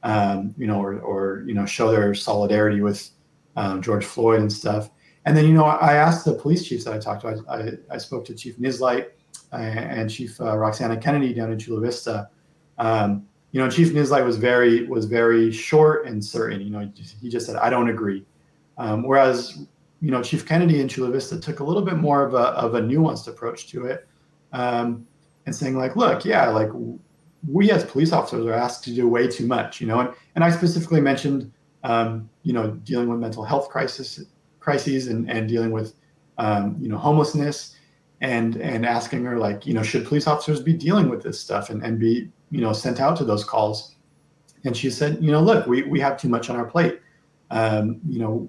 um, 0.03 0.55
you 0.59 0.67
know, 0.67 0.83
or 0.83 0.99
or 1.01 1.45
you 1.47 1.55
know 1.55 1.67
show 1.67 1.91
their 1.91 2.15
solidarity 2.15 2.81
with 2.81 3.11
um, 3.57 3.81
George 3.81 4.05
Floyd 4.05 4.41
and 4.41 4.53
stuff. 4.53 4.91
And 5.27 5.37
then 5.37 5.47
you 5.47 5.53
know 5.53 5.65
I 5.65 5.95
asked 5.95 6.25
the 6.25 6.33
police 6.33 6.67
chiefs 6.67 6.85
that 6.85 6.95
I 6.95 6.99
talked 6.99 7.23
to. 7.23 7.45
I, 7.49 7.57
I, 7.57 7.73
I 7.91 7.99
spoke 7.99 8.25
to 8.27 8.35
Chief 8.35 8.59
Nisleit 8.59 9.11
uh, 9.53 9.57
and 9.57 10.11
Chief 10.11 10.41
uh, 10.41 10.57
Roxana 10.57 10.97
Kennedy 10.97 11.35
down 11.35 11.53
in 11.53 11.59
Chula 11.59 11.81
Vista. 11.81 12.29
Um, 12.79 13.27
you 13.53 13.61
know, 13.61 13.69
Chief 13.69 13.93
Nisleit 13.93 14.25
was 14.25 14.37
very 14.37 14.87
was 14.87 15.05
very 15.05 15.51
short 15.51 16.07
and 16.07 16.25
certain. 16.25 16.61
You 16.61 16.71
know, 16.71 16.91
he 17.21 17.29
just 17.29 17.47
said, 17.47 17.57
"I 17.57 17.69
don't 17.69 17.91
agree." 17.91 18.25
Um, 18.79 19.03
whereas, 19.03 19.67
you 20.01 20.11
know, 20.11 20.23
Chief 20.23 20.47
Kennedy 20.47 20.81
in 20.81 20.89
Chula 20.89 21.11
Vista 21.11 21.39
took 21.39 21.61
a 21.61 21.65
little 21.65 21.83
bit 21.83 21.97
more 21.97 22.25
of 22.25 22.35
a 22.35 22.51
of 22.57 22.75
a 22.75 22.81
nuanced 22.81 23.29
approach 23.29 23.67
to 23.69 23.87
it, 23.87 24.09
um, 24.53 25.07
and 25.47 25.55
saying 25.55 25.77
like, 25.77 25.97
"Look, 25.97 26.25
yeah, 26.25 26.49
like 26.49 26.71
we 27.47 27.71
as 27.71 27.85
police 27.85 28.13
officers 28.13 28.47
are 28.47 28.55
asked 28.55 28.85
to 28.85 28.95
do 28.95 29.09
way 29.09 29.27
too 29.27 29.47
much." 29.47 29.81
You 29.81 29.89
know, 29.89 30.01
and 30.01 30.11
and 30.37 30.45
I 30.45 30.51
specifically 30.51 31.01
mentioned, 31.01 31.53
um, 31.83 32.31
you 32.45 32.53
know, 32.53 32.71
dealing 32.71 33.09
with 33.09 33.19
mental 33.19 33.45
health 33.45 33.69
crisis 33.69 34.25
crises 34.61 35.09
and 35.09 35.31
and 35.31 35.49
dealing 35.49 35.71
with, 35.73 35.95
um, 36.39 36.77
you 36.81 36.89
know, 36.89 36.99
homelessness 36.99 37.77
and 38.21 38.57
and 38.57 38.85
asking 38.85 39.25
her 39.25 39.39
like 39.39 39.67
you 39.67 39.75
know 39.75 39.83
should 39.83 40.07
police 40.07 40.27
officers 40.27 40.61
be 40.61 40.73
dealing 40.73 41.09
with 41.09 41.23
this 41.23 41.41
stuff 41.41 41.71
and, 41.71 41.83
and 41.83 41.99
be 41.99 42.31
you 42.51 42.61
know 42.61 42.73
sent 42.73 43.01
out 43.01 43.17
to 43.17 43.25
those 43.25 43.45
calls? 43.45 43.95
And 44.65 44.77
she 44.77 44.91
said 44.91 45.23
you 45.23 45.33
know 45.33 45.41
look 45.41 45.67
we, 45.67 45.83
we 45.83 46.01
have 46.01 46.19
too 46.19 46.29
much 46.29 46.51
on 46.51 46.57
our 46.57 46.67
plate. 46.67 47.01
Um, 47.51 48.01
you 48.09 48.21
know 48.21 48.49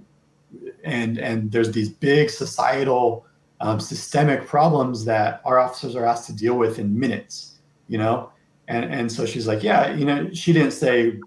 and 0.83 1.17
and 1.17 1.51
there's 1.51 1.71
these 1.71 1.89
big 1.89 2.29
societal 2.29 3.25
um, 3.61 3.79
systemic 3.79 4.45
problems 4.47 5.05
that 5.05 5.41
our 5.45 5.59
officers 5.59 5.95
are 5.95 6.05
asked 6.05 6.27
to 6.27 6.33
deal 6.35 6.57
with 6.57 6.77
in 6.77 6.99
minutes 6.99 7.51
you 7.87 7.97
know? 7.97 8.31
And 8.67 8.85
and 8.85 9.11
so 9.11 9.25
she's 9.25 9.47
like 9.47 9.63
yeah 9.63 9.93
you 9.93 10.05
know 10.05 10.31
she 10.33 10.53
didn't 10.53 10.71
say 10.71 11.19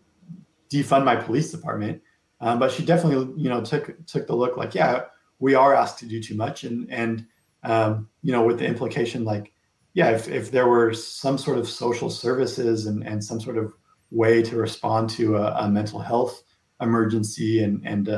defund 0.71 1.05
my 1.05 1.15
police 1.15 1.51
department 1.51 2.01
um, 2.45 2.61
but 2.61 2.71
she 2.71 2.85
definitely 2.85 3.43
you 3.43 3.49
know 3.49 3.61
took 3.61 4.07
took 4.07 4.29
the 4.29 4.37
look 4.37 4.57
like 4.57 4.75
yeah 4.75 5.05
we 5.39 5.55
are 5.55 5.75
asked 5.75 5.99
to 5.99 6.07
do 6.07 6.23
too 6.23 6.35
much. 6.35 6.65
And 6.65 6.91
and 6.91 7.27
um, 7.63 8.09
you 8.23 8.33
know, 8.33 8.45
with 8.45 8.59
the 8.59 8.67
implication 8.67 9.25
like, 9.25 9.53
yeah, 9.95 10.11
if, 10.11 10.29
if 10.29 10.51
there 10.51 10.69
were 10.69 10.93
some 10.93 11.39
sort 11.39 11.59
of 11.59 11.69
social 11.69 12.11
services 12.11 12.87
and, 12.87 13.07
and 13.07 13.25
some 13.25 13.41
sort 13.41 13.57
of 13.57 13.73
way 14.11 14.43
to 14.43 14.57
respond 14.57 15.09
to 15.11 15.37
a, 15.37 15.53
a 15.65 15.69
mental 15.69 16.01
health 16.01 16.43
emergency 16.81 17.63
and, 17.63 17.87
and 17.87 18.09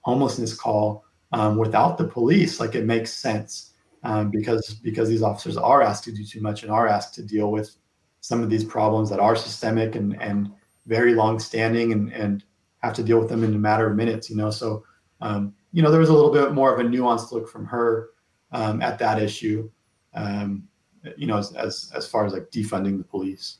homelessness 0.00 0.54
call 0.54 1.04
um, 1.32 1.56
without 1.56 1.98
the 1.98 2.04
police, 2.04 2.60
like 2.60 2.74
it 2.74 2.86
makes 2.86 3.12
sense 3.12 3.72
um, 4.02 4.30
because 4.30 4.74
because 4.82 5.08
these 5.08 5.22
officers 5.22 5.56
are 5.56 5.82
asked 5.82 6.04
to 6.04 6.12
do 6.12 6.24
too 6.24 6.40
much 6.40 6.62
and 6.62 6.70
are 6.70 6.88
asked 6.88 7.14
to 7.14 7.22
deal 7.22 7.50
with 7.50 7.76
some 8.20 8.42
of 8.42 8.50
these 8.50 8.64
problems 8.64 9.10
that 9.10 9.20
are 9.20 9.36
systemic 9.36 9.94
and, 9.94 10.20
and 10.20 10.50
very 10.86 11.14
long 11.14 11.38
standing 11.38 11.92
and, 11.92 12.12
and 12.12 12.44
have 12.86 12.94
to 12.94 13.02
deal 13.02 13.18
with 13.18 13.28
them 13.28 13.44
in 13.44 13.54
a 13.54 13.58
matter 13.58 13.88
of 13.88 13.96
minutes, 13.96 14.30
you 14.30 14.36
know. 14.36 14.50
So, 14.50 14.84
um, 15.20 15.54
you 15.72 15.82
know, 15.82 15.90
there 15.90 16.00
was 16.00 16.08
a 16.08 16.14
little 16.14 16.32
bit 16.32 16.52
more 16.52 16.72
of 16.72 16.80
a 16.80 16.88
nuanced 16.88 17.32
look 17.32 17.48
from 17.48 17.66
her 17.66 18.10
um, 18.52 18.80
at 18.82 18.98
that 18.98 19.20
issue. 19.20 19.70
Um, 20.14 20.68
you 21.16 21.26
know, 21.26 21.36
as, 21.36 21.52
as, 21.52 21.92
as 21.94 22.08
far 22.08 22.26
as 22.26 22.32
like 22.32 22.50
defunding 22.50 22.98
the 22.98 23.04
police. 23.04 23.58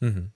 Mm-hmm. 0.00 0.26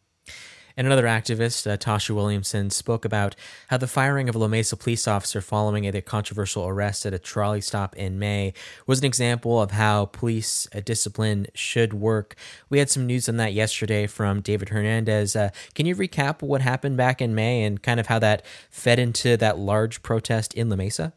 And 0.76 0.86
another 0.86 1.04
activist, 1.04 1.70
uh, 1.70 1.78
Tasha 1.78 2.14
Williamson, 2.14 2.68
spoke 2.68 3.06
about 3.06 3.34
how 3.68 3.78
the 3.78 3.86
firing 3.86 4.28
of 4.28 4.34
a 4.34 4.38
La 4.38 4.46
Mesa 4.46 4.76
police 4.76 5.08
officer 5.08 5.40
following 5.40 5.86
a 5.86 6.02
controversial 6.02 6.68
arrest 6.68 7.06
at 7.06 7.14
a 7.14 7.18
trolley 7.18 7.62
stop 7.62 7.96
in 7.96 8.18
May 8.18 8.52
was 8.86 8.98
an 8.98 9.06
example 9.06 9.62
of 9.62 9.70
how 9.70 10.04
police 10.04 10.68
uh, 10.74 10.80
discipline 10.80 11.46
should 11.54 11.94
work. 11.94 12.34
We 12.68 12.78
had 12.78 12.90
some 12.90 13.06
news 13.06 13.26
on 13.26 13.38
that 13.38 13.54
yesterday 13.54 14.06
from 14.06 14.42
David 14.42 14.68
Hernandez. 14.68 15.34
Uh, 15.34 15.48
can 15.74 15.86
you 15.86 15.96
recap 15.96 16.42
what 16.42 16.60
happened 16.60 16.98
back 16.98 17.22
in 17.22 17.34
May 17.34 17.64
and 17.64 17.82
kind 17.82 17.98
of 17.98 18.08
how 18.08 18.18
that 18.18 18.44
fed 18.68 18.98
into 18.98 19.38
that 19.38 19.58
large 19.58 20.02
protest 20.02 20.52
in 20.52 20.68
La 20.68 20.76
Mesa? 20.76 21.14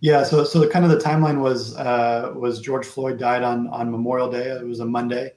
Yeah, 0.00 0.22
so 0.22 0.44
so 0.44 0.60
the 0.60 0.68
kind 0.68 0.84
of 0.84 0.92
the 0.92 0.98
timeline 0.98 1.40
was 1.40 1.76
uh, 1.76 2.32
was 2.36 2.60
George 2.60 2.86
Floyd 2.86 3.18
died 3.18 3.42
on 3.42 3.66
on 3.68 3.90
Memorial 3.90 4.30
Day. 4.30 4.46
It 4.48 4.64
was 4.64 4.78
a 4.78 4.86
Monday, 4.86 5.32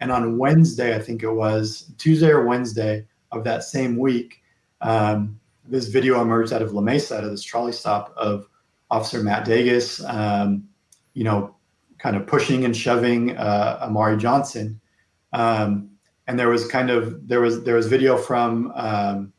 and 0.00 0.12
on 0.12 0.38
Wednesday, 0.38 0.94
I 0.94 1.00
think 1.00 1.22
it 1.22 1.32
was 1.32 1.92
Tuesday 1.98 2.28
or 2.28 2.46
Wednesday 2.46 3.06
of 3.32 3.44
that 3.44 3.64
same 3.64 3.96
week, 3.96 4.42
um, 4.80 5.38
this 5.66 5.88
video 5.88 6.20
emerged 6.20 6.52
out 6.52 6.62
of 6.62 6.72
La 6.72 6.80
Mesa, 6.80 7.18
out 7.18 7.24
of 7.24 7.30
this 7.30 7.42
trolley 7.42 7.72
stop 7.72 8.14
of 8.16 8.48
Officer 8.90 9.22
Matt 9.22 9.46
Dages, 9.46 10.02
um, 10.08 10.66
you 11.14 11.24
know, 11.24 11.54
kind 11.98 12.16
of 12.16 12.26
pushing 12.26 12.64
and 12.64 12.76
shoving 12.76 13.36
uh, 13.36 13.86
Amaurie 13.86 14.18
Johnson, 14.18 14.80
um, 15.32 15.90
and 16.26 16.38
there 16.38 16.48
was 16.48 16.66
kind 16.66 16.90
of 16.90 17.26
there 17.26 17.40
was 17.40 17.64
there 17.64 17.74
was 17.74 17.86
video 17.86 18.16
from 18.16 18.72
um, 18.76 19.32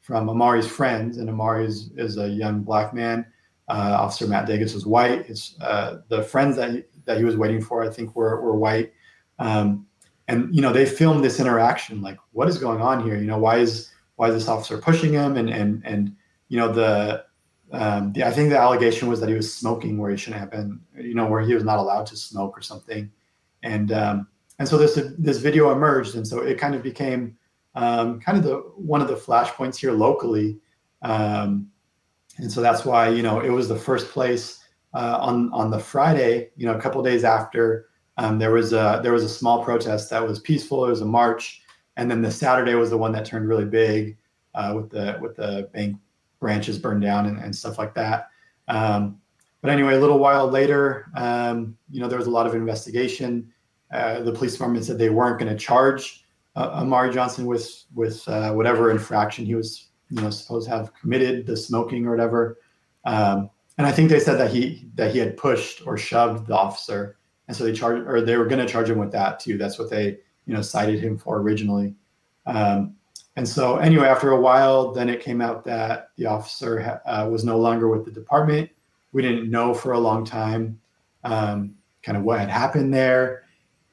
from 0.00 0.28
Amaurie's 0.28 0.68
friends, 0.68 1.18
and 1.18 1.28
Amaurie 1.28 1.66
is, 1.66 1.90
is 1.96 2.18
a 2.18 2.28
young 2.28 2.62
black 2.62 2.94
man 2.94 3.26
uh, 3.68 3.96
Officer 4.00 4.26
Matt 4.26 4.46
Dages 4.46 4.74
was 4.74 4.86
white. 4.86 5.26
His 5.26 5.56
uh, 5.60 5.98
the 6.08 6.22
friends 6.22 6.56
that 6.56 6.86
that 7.04 7.18
he 7.18 7.24
was 7.24 7.36
waiting 7.36 7.60
for, 7.60 7.82
I 7.82 7.90
think, 7.90 8.14
were 8.14 8.40
were 8.40 8.56
white. 8.56 8.92
Um, 9.38 9.86
and 10.28 10.54
you 10.54 10.62
know, 10.62 10.72
they 10.72 10.86
filmed 10.86 11.24
this 11.24 11.40
interaction. 11.40 12.00
Like, 12.00 12.18
what 12.32 12.48
is 12.48 12.58
going 12.58 12.80
on 12.80 13.04
here? 13.04 13.16
You 13.16 13.26
know, 13.26 13.38
why 13.38 13.58
is 13.58 13.90
why 14.16 14.28
is 14.28 14.34
this 14.34 14.48
officer 14.48 14.78
pushing 14.78 15.12
him? 15.12 15.36
And 15.36 15.50
and 15.50 15.82
and 15.84 16.16
you 16.48 16.58
know, 16.58 16.72
the 16.72 17.24
um, 17.72 18.12
the 18.12 18.24
I 18.24 18.30
think 18.30 18.50
the 18.50 18.58
allegation 18.58 19.08
was 19.08 19.20
that 19.20 19.28
he 19.28 19.34
was 19.34 19.52
smoking 19.52 19.98
where 19.98 20.10
he 20.10 20.16
shouldn't 20.16 20.40
have 20.40 20.50
been. 20.50 20.80
You 20.96 21.14
know, 21.14 21.26
where 21.26 21.42
he 21.42 21.54
was 21.54 21.64
not 21.64 21.78
allowed 21.78 22.06
to 22.06 22.16
smoke 22.16 22.56
or 22.56 22.62
something. 22.62 23.10
And 23.62 23.92
um, 23.92 24.28
and 24.58 24.68
so 24.68 24.78
this 24.78 24.98
this 25.18 25.38
video 25.38 25.72
emerged, 25.72 26.14
and 26.14 26.26
so 26.26 26.40
it 26.40 26.58
kind 26.58 26.74
of 26.74 26.82
became 26.82 27.36
um, 27.74 28.20
kind 28.20 28.38
of 28.38 28.44
the 28.44 28.56
one 28.76 29.00
of 29.00 29.08
the 29.08 29.14
flashpoints 29.14 29.76
here 29.76 29.92
locally. 29.92 30.58
Um, 31.02 31.70
and 32.38 32.50
so 32.50 32.60
that's 32.60 32.84
why 32.84 33.08
you 33.08 33.22
know 33.22 33.40
it 33.40 33.50
was 33.50 33.68
the 33.68 33.76
first 33.76 34.10
place 34.10 34.60
uh, 34.94 35.18
on 35.20 35.52
on 35.52 35.70
the 35.70 35.78
Friday. 35.78 36.50
You 36.56 36.66
know, 36.66 36.74
a 36.74 36.80
couple 36.80 37.02
days 37.02 37.24
after 37.24 37.88
um, 38.16 38.38
there 38.38 38.52
was 38.52 38.72
a 38.72 39.00
there 39.02 39.12
was 39.12 39.24
a 39.24 39.28
small 39.28 39.64
protest 39.64 40.10
that 40.10 40.26
was 40.26 40.38
peaceful. 40.40 40.84
It 40.84 40.90
was 40.90 41.00
a 41.00 41.06
march, 41.06 41.62
and 41.96 42.10
then 42.10 42.22
the 42.22 42.30
Saturday 42.30 42.74
was 42.74 42.90
the 42.90 42.98
one 42.98 43.12
that 43.12 43.24
turned 43.24 43.48
really 43.48 43.64
big 43.64 44.16
uh, 44.54 44.72
with 44.76 44.90
the 44.90 45.18
with 45.20 45.36
the 45.36 45.68
bank 45.72 45.96
branches 46.40 46.78
burned 46.78 47.02
down 47.02 47.26
and, 47.26 47.38
and 47.38 47.54
stuff 47.54 47.78
like 47.78 47.94
that. 47.94 48.28
Um, 48.68 49.20
but 49.62 49.70
anyway, 49.70 49.94
a 49.94 50.00
little 50.00 50.18
while 50.18 50.48
later, 50.48 51.06
um, 51.16 51.76
you 51.90 52.00
know, 52.00 52.08
there 52.08 52.18
was 52.18 52.26
a 52.26 52.30
lot 52.30 52.46
of 52.46 52.54
investigation. 52.54 53.50
Uh, 53.92 54.20
the 54.20 54.32
police 54.32 54.52
department 54.52 54.84
said 54.84 54.98
they 54.98 55.10
weren't 55.10 55.38
going 55.38 55.50
to 55.50 55.58
charge 55.58 56.24
uh, 56.56 56.82
Amaurie 56.82 57.12
Johnson 57.12 57.46
with 57.46 57.84
with 57.94 58.26
uh, 58.28 58.52
whatever 58.52 58.90
infraction 58.90 59.44
he 59.44 59.54
was, 59.54 59.88
you 60.10 60.20
know, 60.20 60.30
supposed 60.30 60.68
to 60.68 60.76
have 60.76 60.92
committed, 60.94 61.46
the 61.46 61.56
smoking 61.56 62.06
or 62.06 62.10
whatever. 62.10 62.58
Um, 63.04 63.50
and 63.78 63.86
I 63.86 63.92
think 63.92 64.08
they 64.08 64.20
said 64.20 64.38
that 64.38 64.52
he 64.52 64.88
that 64.94 65.12
he 65.12 65.18
had 65.18 65.36
pushed 65.36 65.86
or 65.86 65.96
shoved 65.96 66.46
the 66.46 66.56
officer, 66.56 67.16
and 67.48 67.56
so 67.56 67.64
they 67.64 67.72
charged 67.72 68.06
or 68.06 68.20
they 68.20 68.36
were 68.36 68.46
going 68.46 68.64
to 68.64 68.70
charge 68.70 68.90
him 68.90 68.98
with 68.98 69.12
that 69.12 69.40
too. 69.40 69.58
That's 69.58 69.78
what 69.78 69.90
they 69.90 70.18
you 70.46 70.54
know 70.54 70.62
cited 70.62 71.00
him 71.00 71.18
for 71.18 71.38
originally. 71.38 71.94
Um, 72.46 72.96
and 73.36 73.48
so 73.48 73.78
anyway, 73.78 74.06
after 74.06 74.30
a 74.30 74.40
while, 74.40 74.92
then 74.92 75.08
it 75.08 75.20
came 75.20 75.40
out 75.40 75.64
that 75.64 76.10
the 76.16 76.26
officer 76.26 77.00
uh, 77.04 77.28
was 77.28 77.44
no 77.44 77.58
longer 77.58 77.88
with 77.88 78.04
the 78.04 78.10
department. 78.10 78.70
We 79.12 79.22
didn't 79.22 79.50
know 79.50 79.74
for 79.74 79.92
a 79.92 79.98
long 79.98 80.24
time 80.24 80.80
um, 81.24 81.74
kind 82.02 82.16
of 82.16 82.24
what 82.24 82.38
had 82.38 82.48
happened 82.48 82.94
there 82.94 83.44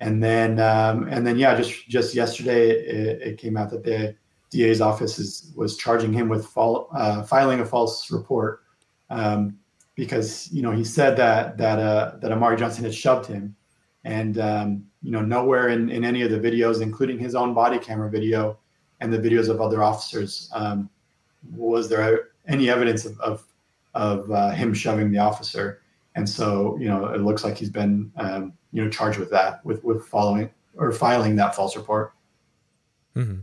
and 0.02 0.22
then 0.22 0.60
um, 0.60 1.08
and 1.10 1.26
then 1.26 1.38
yeah, 1.38 1.56
just 1.56 1.88
just 1.88 2.16
yesterday 2.16 2.72
it, 2.72 3.22
it, 3.22 3.38
came 3.38 3.56
out 3.56 3.70
that 3.70 3.84
the 3.84 4.16
DA's 4.50 4.82
office 4.82 5.20
is, 5.20 5.54
was 5.56 5.78
charging 5.78 6.12
him 6.12 6.28
with 6.28 6.52
uh, 6.58 7.24
filing 7.24 7.60
a 7.60 7.66
false 7.66 8.12
report 8.12 8.64
um, 9.12 9.58
because 10.02 10.52
you 10.52 10.64
know 10.64 10.72
he 10.72 10.84
said 10.84 11.16
that 11.16 11.60
that 11.60 11.78
uh, 11.78 12.14
that 12.22 12.32
Amaurie 12.32 12.58
Johnson 12.58 12.84
had 12.84 12.96
shoved 12.96 13.28
him, 13.28 13.56
and 14.04 14.40
um, 14.40 14.84
you 15.04 15.12
know 15.12 15.22
nowhere 15.22 15.70
in, 15.70 15.92
in 15.92 16.04
any 16.04 16.24
of 16.24 16.32
the 16.32 16.40
videos, 16.40 16.82
including 16.82 17.20
his 17.20 17.36
own 17.36 17.54
body 17.54 17.78
camera 17.78 18.10
video 18.10 18.58
and 19.00 19.14
the 19.14 19.20
videos 19.20 19.48
of 19.48 19.62
other 19.62 19.84
officers, 19.84 20.50
um, 20.56 20.90
was 21.56 21.88
there 21.88 22.30
any 22.48 22.68
evidence 22.68 23.06
of 23.06 23.20
of, 23.20 23.44
of 23.94 24.32
uh, 24.32 24.50
him 24.50 24.74
shoving 24.74 25.12
the 25.12 25.20
officer. 25.20 25.84
And 26.16 26.28
so 26.28 26.76
you 26.80 26.88
know 26.88 27.06
it 27.14 27.22
looks 27.22 27.44
like 27.44 27.56
he's 27.56 27.70
been 27.70 28.12
um, 28.16 28.54
you 28.72 28.84
know 28.84 28.90
charged 28.90 29.20
with 29.20 29.30
that 29.30 29.64
with 29.64 29.84
with 29.84 30.08
following 30.08 30.50
or 30.78 30.92
filing 30.92 31.36
that 31.36 31.54
false 31.54 31.76
report. 31.76 32.14
Mm-hmm. 33.16 33.42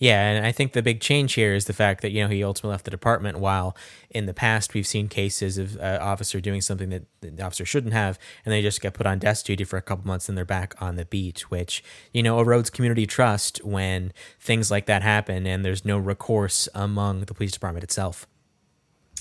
Yeah, 0.00 0.30
and 0.30 0.46
I 0.46 0.50
think 0.50 0.72
the 0.72 0.82
big 0.82 1.02
change 1.02 1.34
here 1.34 1.54
is 1.54 1.66
the 1.66 1.74
fact 1.74 2.00
that 2.00 2.10
you 2.10 2.22
know 2.22 2.28
he 2.28 2.42
ultimately 2.42 2.72
left 2.72 2.86
the 2.86 2.90
department. 2.90 3.38
While 3.38 3.76
in 4.08 4.24
the 4.24 4.32
past 4.32 4.72
we've 4.72 4.86
seen 4.86 5.08
cases 5.08 5.58
of 5.58 5.76
uh, 5.76 5.98
officer 6.00 6.40
doing 6.40 6.62
something 6.62 6.88
that 6.88 7.04
the 7.20 7.44
officer 7.44 7.66
shouldn't 7.66 7.92
have, 7.92 8.18
and 8.44 8.52
they 8.52 8.62
just 8.62 8.80
get 8.80 8.94
put 8.94 9.06
on 9.06 9.18
desk 9.18 9.44
duty 9.44 9.62
for 9.62 9.76
a 9.76 9.82
couple 9.82 10.06
months, 10.06 10.26
and 10.26 10.38
they're 10.38 10.46
back 10.46 10.74
on 10.80 10.96
the 10.96 11.04
beat, 11.04 11.50
which 11.50 11.84
you 12.14 12.22
know 12.22 12.42
erodes 12.42 12.72
community 12.72 13.06
trust 13.06 13.62
when 13.62 14.12
things 14.40 14.70
like 14.70 14.86
that 14.86 15.02
happen, 15.02 15.46
and 15.46 15.66
there's 15.66 15.84
no 15.84 15.98
recourse 15.98 16.66
among 16.74 17.20
the 17.20 17.34
police 17.34 17.52
department 17.52 17.84
itself. 17.84 18.26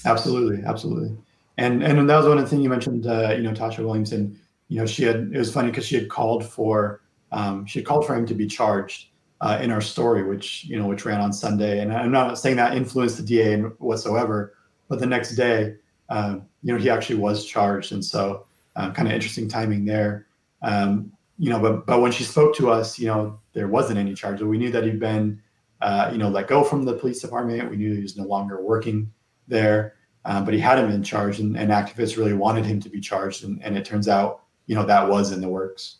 Absolutely, 0.06 0.64
absolutely, 0.66 1.18
and 1.58 1.84
and 1.84 2.10
that 2.10 2.16
was 2.16 2.26
one 2.26 2.38
of 2.38 2.46
the 2.46 2.50
things 2.50 2.64
you 2.64 2.70
mentioned. 2.70 3.06
Uh, 3.06 3.34
you 3.36 3.44
know, 3.44 3.52
Tasha 3.52 3.80
Williamson 3.80 4.40
you 4.70 4.78
know, 4.78 4.86
she 4.86 5.04
had, 5.04 5.32
it 5.34 5.38
was 5.38 5.52
funny 5.52 5.70
because 5.70 5.86
she 5.86 5.96
had 5.96 6.10
called 6.10 6.46
for, 6.46 7.02
um, 7.32 7.66
she 7.66 7.80
had 7.80 7.86
called 7.86 8.06
for 8.06 8.16
him 8.16 8.26
to 8.28 8.34
be 8.34 8.48
charged 8.48 9.09
uh, 9.42 9.60
in 9.62 9.72
our 9.72 9.82
story, 9.82 10.24
which, 10.24 10.66
you 10.66 10.78
know, 10.78 10.88
which 10.88 11.06
ran 11.06 11.22
on 11.22 11.32
Sunday. 11.32 11.80
And 11.80 11.94
I'm 11.94 12.12
not 12.12 12.38
saying 12.38 12.58
that 12.58 12.76
influenced 12.76 13.18
the 13.18 13.24
DA 13.24 13.58
whatsoever, 13.58 14.56
but 14.88 15.00
the 15.00 15.06
next 15.06 15.36
day, 15.36 15.76
um, 16.10 16.46
you 16.64 16.74
know, 16.74 16.80
he 16.80 16.90
actually 16.90 17.18
was 17.18 17.46
charged. 17.46 17.92
And 17.92 18.04
so 18.04 18.46
um, 18.76 18.94
kind 18.94 19.08
of 19.08 19.14
interesting 19.14 19.48
timing 19.48 19.86
there. 19.86 20.28
Um, 20.62 21.12
you 21.38 21.50
know, 21.50 21.60
but, 21.60 21.86
but 21.86 22.02
when 22.02 22.12
she 22.12 22.24
spoke 22.24 22.56
to 22.56 22.70
us, 22.70 23.00
you 23.00 23.08
know, 23.08 23.40
there 23.54 23.70
wasn't 23.70 23.98
any 23.98 24.14
charge. 24.14 24.42
We 24.42 24.58
knew 24.58 24.72
that 24.72 24.84
he'd 24.84 25.00
been, 25.00 25.42
uh, 25.82 26.10
you 26.12 26.18
know, 26.18 26.28
let 26.28 26.48
go 26.48 26.64
from 26.64 26.84
the 26.84 26.94
police 26.94 27.22
department. 27.22 27.70
We 27.70 27.78
knew 27.78 27.96
he 27.96 28.02
was 28.02 28.18
no 28.18 28.26
longer 28.26 28.62
working 28.62 29.14
there. 29.48 29.96
Um, 30.26 30.44
but 30.44 30.54
he 30.54 30.60
had 30.60 30.78
him 30.78 30.92
in 30.92 31.02
charge 31.02 31.40
and, 31.40 31.58
and, 31.58 31.72
activists 31.72 32.18
really 32.18 32.34
wanted 32.34 32.66
him 32.66 32.82
to 32.82 32.90
be 32.90 33.00
charged 33.00 33.46
and, 33.46 33.64
and, 33.64 33.78
it 33.78 33.86
turns 33.86 34.10
out 34.10 34.42
you 34.68 34.76
know 34.76 34.86
that 34.86 35.10
was 35.10 35.32
in 35.32 35.42
the 35.42 35.48
works. 35.48 35.98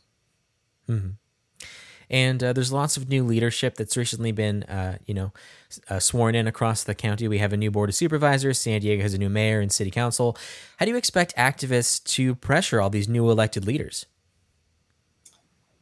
Mm-hmm. 0.88 1.12
And 2.10 2.44
uh, 2.44 2.54
there's 2.54 2.72
lots 2.72 2.98
of 2.98 3.08
new 3.08 3.24
leadership 3.24 3.76
that's 3.76 3.96
recently 3.96 4.32
been, 4.32 4.64
uh, 4.64 4.98
you 5.06 5.14
know, 5.14 5.32
uh, 5.90 6.00
sworn 6.00 6.34
in 6.34 6.48
across 6.48 6.84
the 6.84 6.96
county. 6.96 7.28
We 7.28 7.38
have 7.38 7.54
a 7.54 7.58
new 7.58 7.70
board 7.70 7.90
of 7.90 7.96
supervisors. 7.96 8.60
San 8.60 8.82
Diego 8.82 9.04
has 9.04 9.14
a 9.14 9.18
new 9.18 9.30
mayor 9.30 9.60
and 9.60 9.72
city 9.72 9.92
council. 9.92 10.36
How 10.78 10.86
do 10.86 10.92
you 10.92 10.98
expect 10.98 11.36
activists 11.36 12.04
to 12.16 12.34
pressure 12.36 12.82
all 12.82 12.90
these 12.90 13.08
new 13.08 13.30
elected 13.30 13.66
leaders? 13.68 14.08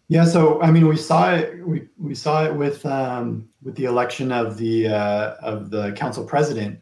Yeah, 0.09 0.25
so 0.25 0.61
I 0.61 0.71
mean, 0.71 0.87
we 0.87 0.95
saw 0.95 1.33
it. 1.33 1.65
We, 1.65 1.87
we 1.97 2.15
saw 2.15 2.45
it 2.45 2.55
with 2.55 2.85
um, 2.85 3.49
with 3.61 3.75
the 3.75 3.85
election 3.85 4.31
of 4.31 4.57
the 4.57 4.87
uh, 4.87 5.35
of 5.41 5.69
the 5.69 5.91
council 5.93 6.25
president. 6.25 6.79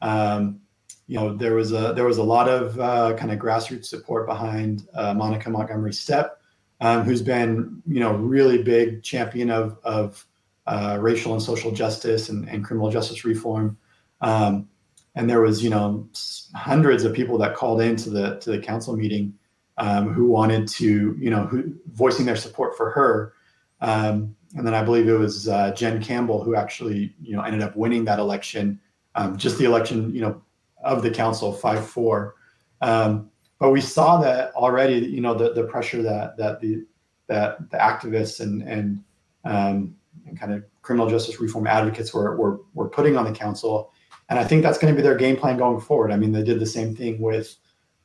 Um, 0.00 0.60
you 1.08 1.18
know 1.18 1.34
there 1.34 1.54
was 1.54 1.72
a 1.72 1.92
there 1.94 2.04
was 2.04 2.18
a 2.18 2.22
lot 2.22 2.48
of 2.48 2.78
uh, 2.78 3.14
kind 3.16 3.32
of 3.32 3.38
grassroots 3.38 3.86
support 3.86 4.26
behind 4.26 4.86
uh, 4.94 5.14
Monica 5.14 5.50
Montgomery 5.50 5.92
Steppe, 5.92 6.37
um, 6.80 7.02
who's 7.02 7.22
been 7.22 7.82
you 7.86 8.00
know 8.00 8.14
really 8.14 8.62
big 8.62 9.02
champion 9.02 9.50
of 9.50 9.78
of 9.84 10.26
uh, 10.66 10.98
racial 11.00 11.32
and 11.32 11.42
social 11.42 11.70
justice 11.70 12.28
and, 12.28 12.48
and 12.48 12.64
criminal 12.64 12.90
justice 12.90 13.24
reform. 13.24 13.76
Um, 14.20 14.68
and 15.14 15.28
there 15.28 15.40
was 15.40 15.62
you 15.64 15.70
know 15.70 16.08
hundreds 16.54 17.04
of 17.04 17.14
people 17.14 17.38
that 17.38 17.54
called 17.54 17.80
into 17.80 18.10
the 18.10 18.38
to 18.40 18.50
the 18.50 18.58
council 18.58 18.96
meeting 18.96 19.34
um, 19.78 20.12
who 20.12 20.26
wanted 20.26 20.68
to 20.68 21.16
you 21.18 21.30
know 21.30 21.44
who 21.46 21.74
voicing 21.92 22.26
their 22.26 22.36
support 22.36 22.76
for 22.76 22.90
her. 22.90 23.32
Um, 23.80 24.34
and 24.54 24.66
then 24.66 24.74
I 24.74 24.82
believe 24.82 25.08
it 25.08 25.18
was 25.18 25.48
uh, 25.48 25.72
Jen 25.72 26.02
Campbell 26.02 26.42
who 26.42 26.54
actually 26.54 27.14
you 27.20 27.34
know 27.34 27.42
ended 27.42 27.62
up 27.62 27.76
winning 27.76 28.04
that 28.04 28.18
election. 28.18 28.80
Um, 29.14 29.36
just 29.36 29.58
the 29.58 29.64
election 29.64 30.14
you 30.14 30.20
know 30.20 30.42
of 30.84 31.02
the 31.02 31.10
council, 31.10 31.52
five 31.52 31.84
four. 31.84 32.34
Um, 32.80 33.30
but 33.58 33.70
we 33.70 33.80
saw 33.80 34.20
that 34.20 34.52
already. 34.54 34.94
You 34.94 35.20
know 35.20 35.34
the 35.34 35.52
the 35.52 35.64
pressure 35.64 36.02
that 36.02 36.36
that 36.36 36.60
the 36.60 36.84
that 37.26 37.70
the 37.70 37.76
activists 37.76 38.40
and 38.40 38.62
and 38.62 39.02
um, 39.44 39.96
and 40.26 40.38
kind 40.38 40.52
of 40.52 40.64
criminal 40.82 41.08
justice 41.08 41.40
reform 41.40 41.66
advocates 41.66 42.12
were, 42.12 42.36
were 42.36 42.60
were 42.74 42.88
putting 42.88 43.16
on 43.16 43.24
the 43.24 43.32
council, 43.32 43.92
and 44.28 44.38
I 44.38 44.44
think 44.44 44.62
that's 44.62 44.78
going 44.78 44.92
to 44.92 44.96
be 44.96 45.02
their 45.02 45.16
game 45.16 45.36
plan 45.36 45.56
going 45.56 45.80
forward. 45.80 46.10
I 46.10 46.16
mean, 46.16 46.32
they 46.32 46.42
did 46.42 46.60
the 46.60 46.66
same 46.66 46.94
thing 46.94 47.20
with 47.20 47.56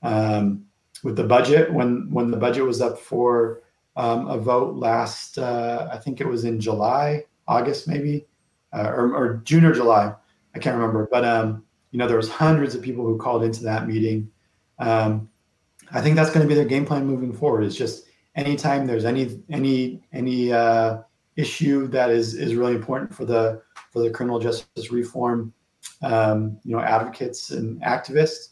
um, 0.01 0.65
with 1.03 1.15
the 1.15 1.23
budget 1.23 1.71
when 1.71 2.09
when 2.11 2.31
the 2.31 2.37
budget 2.37 2.63
was 2.63 2.81
up 2.81 2.99
for 2.99 3.61
um, 3.95 4.27
a 4.27 4.37
vote 4.37 4.75
last. 4.75 5.37
Uh, 5.37 5.89
I 5.91 5.97
think 5.97 6.21
it 6.21 6.27
was 6.27 6.45
in 6.45 6.59
July, 6.59 7.25
August, 7.47 7.87
maybe, 7.87 8.25
uh, 8.73 8.89
or, 8.89 9.15
or 9.15 9.41
June 9.43 9.65
or 9.65 9.73
July. 9.73 10.13
I 10.55 10.59
can't 10.59 10.77
remember, 10.77 11.07
but 11.11 11.25
um, 11.25 11.63
you 11.91 11.99
know, 11.99 12.07
there 12.07 12.17
was 12.17 12.29
hundreds 12.29 12.75
of 12.75 12.81
people 12.81 13.05
who 13.05 13.17
called 13.17 13.43
into 13.43 13.63
that 13.63 13.87
meeting. 13.87 14.29
Um, 14.79 15.29
I 15.93 16.01
think 16.01 16.15
that's 16.15 16.31
going 16.31 16.41
to 16.41 16.47
be 16.47 16.55
their 16.55 16.65
game 16.65 16.85
plan 16.85 17.05
moving 17.05 17.31
forward. 17.31 17.63
Is 17.63 17.77
just 17.77 18.05
anytime 18.35 18.85
there's 18.87 19.05
any 19.05 19.41
any 19.49 20.03
any 20.11 20.51
uh, 20.51 20.99
issue 21.35 21.87
that 21.87 22.09
is 22.09 22.33
is 22.33 22.55
really 22.55 22.75
important 22.75 23.13
for 23.13 23.25
the 23.25 23.61
for 23.91 24.01
the 24.01 24.09
criminal 24.09 24.39
justice 24.39 24.91
reform, 24.91 25.53
um, 26.01 26.57
you 26.63 26.75
know, 26.75 26.81
advocates 26.81 27.51
and 27.51 27.81
activists, 27.83 28.49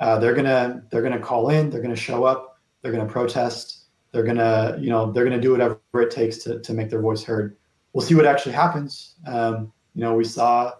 uh, 0.00 0.18
they're 0.18 0.34
gonna 0.34 0.82
they're 0.90 1.02
gonna 1.02 1.20
call 1.20 1.50
in. 1.50 1.70
They're 1.70 1.82
gonna 1.82 1.94
show 1.94 2.24
up. 2.24 2.60
They're 2.80 2.92
gonna 2.92 3.06
protest. 3.06 3.84
They're 4.10 4.24
gonna 4.24 4.76
you 4.80 4.90
know 4.90 5.12
they're 5.12 5.24
gonna 5.24 5.40
do 5.40 5.52
whatever 5.52 5.78
it 5.94 6.10
takes 6.10 6.38
to 6.38 6.58
to 6.60 6.72
make 6.72 6.90
their 6.90 7.00
voice 7.02 7.22
heard. 7.22 7.56
We'll 7.92 8.04
see 8.04 8.14
what 8.14 8.26
actually 8.26 8.52
happens. 8.52 9.16
Um, 9.26 9.72
you 9.94 10.00
know, 10.00 10.14
we 10.14 10.24
saw 10.24 10.72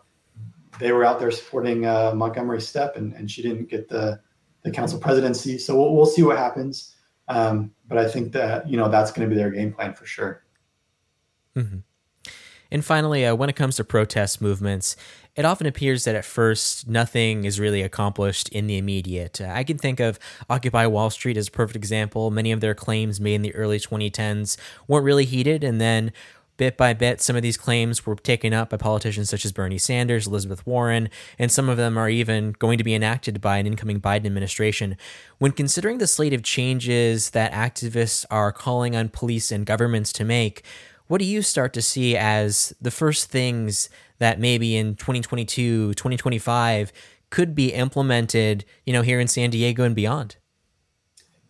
they 0.79 0.93
were 0.93 1.05
out 1.05 1.21
there 1.21 1.31
supporting 1.31 1.85
uh, 1.85 2.13
Montgomery 2.15 2.61
Steppe, 2.61 2.97
and, 2.97 3.13
and 3.13 3.31
she 3.31 3.43
didn't 3.43 3.69
get 3.69 3.89
the 3.89 4.21
the 4.63 4.71
council 4.71 4.99
presidency. 4.99 5.59
So 5.59 5.77
we'll, 5.77 5.95
we'll 5.95 6.07
see 6.07 6.23
what 6.23 6.39
happens. 6.39 6.95
Um, 7.29 7.73
but 7.89 7.99
I 7.99 8.09
think 8.09 8.33
that 8.33 8.69
you 8.69 8.77
know 8.77 8.89
that's 8.89 9.13
going 9.13 9.29
to 9.29 9.35
be 9.35 9.41
their 9.41 9.51
game 9.51 9.73
plan 9.73 9.95
for 9.95 10.07
sure. 10.07 10.45
Mm-hmm. 11.57 11.79
And 12.71 12.83
finally, 12.83 13.27
uh, 13.27 13.35
when 13.35 13.51
it 13.51 13.57
comes 13.57 13.77
to 13.77 13.85
protest 13.85 14.41
movements, 14.41 14.97
it 15.37 15.45
often 15.45 15.67
appears 15.67 16.05
that 16.05 16.15
at 16.15 16.25
first 16.25 16.89
nothing 16.89 17.45
is 17.45 17.61
really 17.61 17.83
accomplished 17.83 18.49
in 18.49 18.67
the 18.67 18.79
immediate. 18.79 19.41
Uh, 19.41 19.51
I 19.53 19.63
can 19.63 19.77
think 19.77 20.01
of 20.01 20.19
Occupy 20.49 20.87
Wall 20.87 21.11
Street 21.11 21.37
as 21.37 21.49
a 21.49 21.51
perfect 21.51 21.77
example. 21.77 22.31
Many 22.31 22.51
of 22.51 22.61
their 22.61 22.75
claims 22.75 23.21
made 23.21 23.35
in 23.35 23.43
the 23.43 23.55
early 23.55 23.79
2010s 23.79 24.57
weren't 24.89 25.05
really 25.05 25.27
heeded, 25.27 25.63
and 25.63 25.81
then 25.81 26.13
bit 26.57 26.77
by 26.77 26.93
bit, 26.93 27.21
some 27.21 27.37
of 27.37 27.43
these 27.43 27.57
claims 27.57 28.05
were 28.05 28.15
taken 28.17 28.53
up 28.53 28.71
by 28.71 28.77
politicians 28.77 29.31
such 29.31 29.45
as 29.45 29.53
Bernie 29.53 29.79
Sanders, 29.79 30.27
Elizabeth 30.27 30.67
Warren, 30.67 31.09
and 31.39 31.51
some 31.51 31.69
of 31.69 31.77
them 31.77 31.97
are 31.97 32.09
even 32.09 32.53
going 32.53 32.79
to 32.79 32.85
be 32.85 32.95
enacted 32.95 33.41
by 33.41 33.59
an 33.59 33.67
incoming 33.67 34.01
Biden 34.01 34.27
administration. 34.27 34.97
When 35.39 35.53
considering 35.53 35.99
the 35.99 36.07
slate 36.07 36.33
of 36.33 36.43
changes 36.43 37.31
that 37.31 37.53
activists 37.53 38.25
are 38.31 38.53
calling 38.53 38.95
on 38.95 39.09
police 39.09 39.51
and 39.51 39.67
governments 39.67 40.13
to 40.15 40.25
make, 40.25 40.63
what 41.07 41.19
do 41.19 41.25
you 41.25 41.43
start 41.43 41.73
to 41.75 41.83
see 41.83 42.17
as 42.17 42.73
the 42.81 42.91
first 42.91 43.31
things 43.31 43.89
that 44.19 44.39
maybe 44.39 44.77
in 44.77 44.95
2022, 44.95 45.95
2025 45.95 46.93
could 47.31 47.55
be 47.55 47.73
implemented, 47.73 48.65
you 48.87 48.93
know, 48.93 49.03
here 49.03 49.19
in 49.19 49.29
San 49.29 49.51
Diego 49.51 49.85
and 49.85 49.97
beyond? 49.97 50.37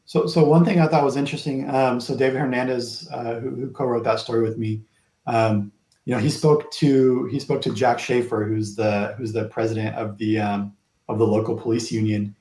So, 0.04 0.26
so 0.26 0.44
one 0.44 0.64
thing 0.64 0.80
I 0.80 0.88
thought 0.88 1.04
was 1.04 1.16
interesting. 1.16 1.68
Um, 1.70 2.00
so 2.00 2.16
David 2.16 2.38
Hernandez, 2.38 3.08
uh, 3.12 3.40
who, 3.40 3.50
who, 3.50 3.70
co-wrote 3.70 4.04
that 4.04 4.20
story 4.20 4.42
with 4.42 4.58
me, 4.58 4.82
um, 5.26 5.72
you 6.04 6.14
know, 6.14 6.20
he 6.20 6.30
spoke 6.30 6.70
to 6.72 7.26
he 7.26 7.38
spoke 7.38 7.62
to 7.62 7.72
Jack 7.72 7.98
Schaefer, 7.98 8.44
who's 8.44 8.74
the 8.74 9.14
who's 9.16 9.32
the 9.32 9.44
president 9.46 9.94
of 9.96 10.18
the 10.18 10.40
um, 10.40 10.72
of 11.08 11.18
the 11.18 11.26
local 11.26 11.56
police 11.56 11.92
union, 11.92 12.34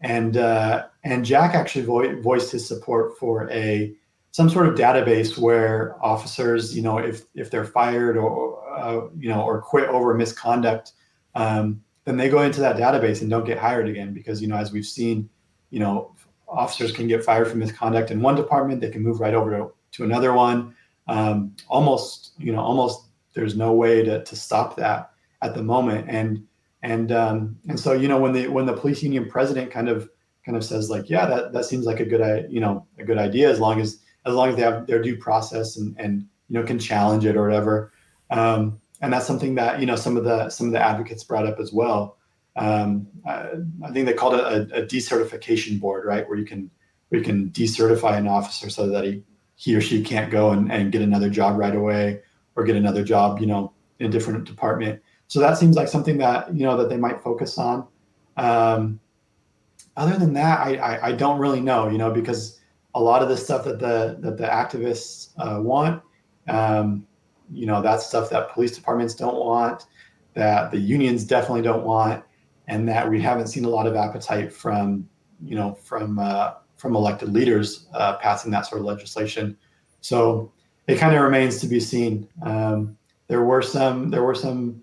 and 0.00 0.36
uh, 0.36 0.86
and 1.04 1.24
Jack 1.24 1.54
actually 1.54 1.84
vo- 1.84 2.20
voiced 2.20 2.50
his 2.50 2.66
support 2.66 3.16
for 3.18 3.48
a 3.50 3.94
some 4.32 4.50
sort 4.50 4.66
of 4.66 4.74
database 4.74 5.38
where 5.38 5.96
officers, 6.04 6.74
you 6.74 6.82
know, 6.82 6.98
if 6.98 7.24
if 7.36 7.50
they're 7.52 7.64
fired 7.64 8.16
or 8.16 8.60
uh, 8.76 9.06
you 9.16 9.28
know 9.28 9.42
or 9.42 9.60
quit 9.60 9.88
over 9.88 10.12
misconduct, 10.14 10.92
um, 11.36 11.80
then 12.04 12.16
they 12.16 12.28
go 12.28 12.42
into 12.42 12.60
that 12.60 12.76
database 12.76 13.20
and 13.20 13.30
don't 13.30 13.46
get 13.46 13.58
hired 13.58 13.88
again 13.88 14.12
because 14.12 14.42
you 14.42 14.48
know 14.48 14.56
as 14.56 14.72
we've 14.72 14.86
seen, 14.86 15.30
you 15.70 15.78
know, 15.78 16.16
officers 16.48 16.90
can 16.90 17.06
get 17.06 17.22
fired 17.22 17.46
for 17.46 17.56
misconduct 17.56 18.10
in 18.10 18.20
one 18.20 18.34
department, 18.34 18.80
they 18.80 18.90
can 18.90 19.02
move 19.04 19.20
right 19.20 19.34
over 19.34 19.50
to, 19.56 19.72
to 19.92 20.02
another 20.02 20.32
one 20.32 20.74
um, 21.06 21.54
almost 21.68 22.32
you 22.38 22.52
know 22.52 22.60
almost 22.60 23.08
there's 23.34 23.56
no 23.56 23.72
way 23.72 24.02
to, 24.02 24.22
to 24.24 24.36
stop 24.36 24.76
that 24.76 25.10
at 25.42 25.54
the 25.54 25.62
moment. 25.62 26.06
And 26.08 26.46
and 26.82 27.12
um, 27.12 27.56
and 27.68 27.78
so 27.78 27.92
you 27.92 28.08
know 28.08 28.18
when 28.18 28.32
the 28.32 28.48
when 28.48 28.66
the 28.66 28.72
police 28.72 29.02
union 29.02 29.28
president 29.28 29.70
kind 29.70 29.88
of 29.88 30.08
kind 30.44 30.56
of 30.56 30.64
says 30.64 30.90
like 30.90 31.08
yeah 31.08 31.26
that 31.26 31.52
that 31.52 31.64
seems 31.64 31.86
like 31.86 32.00
a 32.00 32.04
good 32.04 32.50
you 32.50 32.60
know 32.60 32.86
a 32.98 33.04
good 33.04 33.18
idea 33.18 33.50
as 33.50 33.58
long 33.60 33.80
as 33.80 34.00
as 34.26 34.34
long 34.34 34.48
as 34.48 34.56
they 34.56 34.62
have 34.62 34.86
their 34.86 35.02
due 35.02 35.16
process 35.16 35.76
and 35.76 35.94
and 35.98 36.26
you 36.48 36.58
know 36.58 36.66
can 36.66 36.78
challenge 36.78 37.24
it 37.24 37.36
or 37.36 37.46
whatever. 37.46 37.92
Um, 38.30 38.80
and 39.00 39.12
that's 39.12 39.26
something 39.26 39.54
that 39.56 39.80
you 39.80 39.86
know 39.86 39.96
some 39.96 40.16
of 40.16 40.24
the 40.24 40.48
some 40.50 40.66
of 40.66 40.72
the 40.72 40.80
advocates 40.80 41.24
brought 41.24 41.46
up 41.46 41.58
as 41.58 41.72
well. 41.72 42.18
Um, 42.56 43.08
I, 43.26 43.48
I, 43.84 43.90
think 43.90 44.06
they 44.06 44.12
called 44.12 44.34
it 44.34 44.40
a, 44.40 44.82
a, 44.82 44.86
decertification 44.86 45.80
board 45.80 46.04
right? 46.04 46.26
Where 46.28 46.38
you 46.38 46.44
can 46.44 46.70
where 47.08 47.18
you 47.18 47.24
can 47.24 47.50
decertify 47.50 48.16
an 48.16 48.28
officer 48.28 48.70
so 48.70 48.88
that 48.90 49.02
he 49.02 49.24
he 49.56 49.74
or 49.74 49.80
she 49.80 50.02
can't 50.02 50.30
go 50.30 50.50
and, 50.50 50.70
and 50.70 50.92
get 50.92 51.02
another 51.02 51.30
job 51.30 51.58
right 51.58 51.74
away 51.74 52.20
or 52.56 52.64
get 52.64 52.76
another 52.76 53.04
job, 53.04 53.40
you 53.40 53.46
know, 53.46 53.72
in 53.98 54.06
a 54.06 54.08
different 54.10 54.44
department. 54.44 55.00
So 55.28 55.40
that 55.40 55.58
seems 55.58 55.76
like 55.76 55.88
something 55.88 56.18
that, 56.18 56.54
you 56.54 56.64
know, 56.64 56.76
that 56.76 56.88
they 56.88 56.96
might 56.96 57.22
focus 57.22 57.58
on. 57.58 57.86
Um, 58.36 59.00
other 59.96 60.16
than 60.18 60.34
that, 60.34 60.60
I, 60.60 60.76
I, 60.76 61.06
I, 61.06 61.12
don't 61.12 61.38
really 61.38 61.60
know, 61.60 61.88
you 61.88 61.98
know, 61.98 62.10
because 62.10 62.60
a 62.96 63.00
lot 63.00 63.22
of 63.22 63.28
the 63.28 63.36
stuff 63.36 63.64
that 63.64 63.78
the, 63.78 64.16
that 64.20 64.36
the 64.36 64.44
activists 64.44 65.30
uh, 65.38 65.62
want, 65.62 66.02
um, 66.48 67.06
you 67.52 67.66
know, 67.66 67.80
that's 67.80 68.06
stuff 68.06 68.28
that 68.30 68.50
police 68.50 68.74
departments 68.74 69.14
don't 69.14 69.36
want, 69.36 69.86
that 70.34 70.72
the 70.72 70.78
unions 70.78 71.22
definitely 71.24 71.62
don't 71.62 71.84
want, 71.84 72.24
and 72.66 72.88
that 72.88 73.08
we 73.08 73.20
haven't 73.20 73.46
seen 73.46 73.64
a 73.64 73.68
lot 73.68 73.86
of 73.86 73.94
appetite 73.94 74.52
from, 74.52 75.08
you 75.44 75.54
know, 75.54 75.74
from, 75.74 76.18
uh, 76.18 76.54
from 76.76 76.96
elected 76.96 77.32
leaders 77.32 77.86
uh, 77.94 78.16
passing 78.18 78.50
that 78.50 78.66
sort 78.66 78.80
of 78.80 78.86
legislation. 78.86 79.56
So 80.00 80.52
it 80.86 80.98
kind 80.98 81.16
of 81.16 81.22
remains 81.22 81.60
to 81.60 81.66
be 81.66 81.80
seen. 81.80 82.28
Um, 82.42 82.96
there 83.28 83.42
were 83.42 83.62
some 83.62 84.10
there 84.10 84.22
were 84.22 84.34
some 84.34 84.82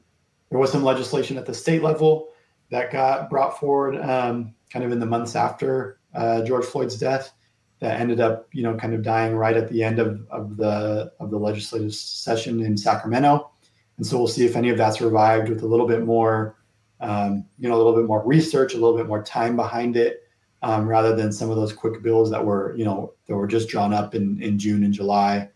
there 0.49 0.60
was 0.60 0.71
some 0.71 0.84
legislation 0.84 1.38
at 1.38 1.45
the 1.45 1.54
state 1.54 1.84
level 1.84 2.30
that 2.69 2.91
got 2.91 3.30
brought 3.30 3.60
forward 3.60 3.97
um, 3.97 4.54
kind 4.69 4.84
of 4.84 4.91
in 4.91 4.99
the 4.99 5.06
months 5.06 5.36
after 5.36 5.99
uh, 6.15 6.43
George 6.43 6.65
Floyd's 6.65 6.97
death 6.97 7.34
that 7.80 7.99
ended 7.99 8.19
up 8.19 8.47
you 8.51 8.63
know 8.63 8.75
kind 8.75 8.93
of 8.93 9.04
dying 9.04 9.36
right 9.36 9.58
at 9.58 9.69
the 9.69 9.84
end 9.84 9.99
of, 9.99 10.25
of 10.30 10.58
the 10.58 11.12
of 11.19 11.30
the 11.30 11.38
legislative 11.38 11.93
session 11.93 12.63
in 12.63 12.77
Sacramento. 12.77 13.51
And 13.97 14.06
so 14.06 14.17
we'll 14.17 14.27
see 14.27 14.45
if 14.45 14.56
any 14.56 14.69
of 14.69 14.77
that's 14.77 15.01
revived 15.01 15.49
with 15.49 15.62
a 15.62 15.67
little 15.67 15.88
bit 15.88 16.04
more 16.04 16.58
um, 16.99 17.45
you 17.60 17.69
know 17.69 17.75
a 17.75 17.77
little 17.77 17.95
bit 17.95 18.06
more 18.06 18.25
research, 18.25 18.73
a 18.73 18.77
little 18.77 18.97
bit 18.97 19.08
more 19.08 19.21
time 19.21 19.56
behind 19.56 19.97
it 19.97 20.23
um, 20.62 20.88
rather 20.88 21.15
than 21.15 21.32
some 21.32 21.50
of 21.50 21.56
those 21.56 21.74
quick 21.74 22.02
bills 22.02 22.30
that 22.30 22.43
were, 22.43 22.76
you 22.78 22.86
know, 22.86 23.13
that 23.28 23.36
were 23.36 23.47
just 23.47 23.69
drawn 23.69 23.93
up 23.93 24.13
in, 24.13 24.41
in 24.41 24.60
June 24.60 24.84
and 24.84 24.93
July. 24.93 25.50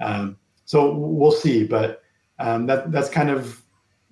Um, 0.00 0.36
so 0.64 0.94
we'll 0.94 1.32
see, 1.32 1.64
but 1.64 2.02
um, 2.38 2.66
that 2.66 2.92
that's 2.92 3.08
kind 3.08 3.30
of, 3.30 3.62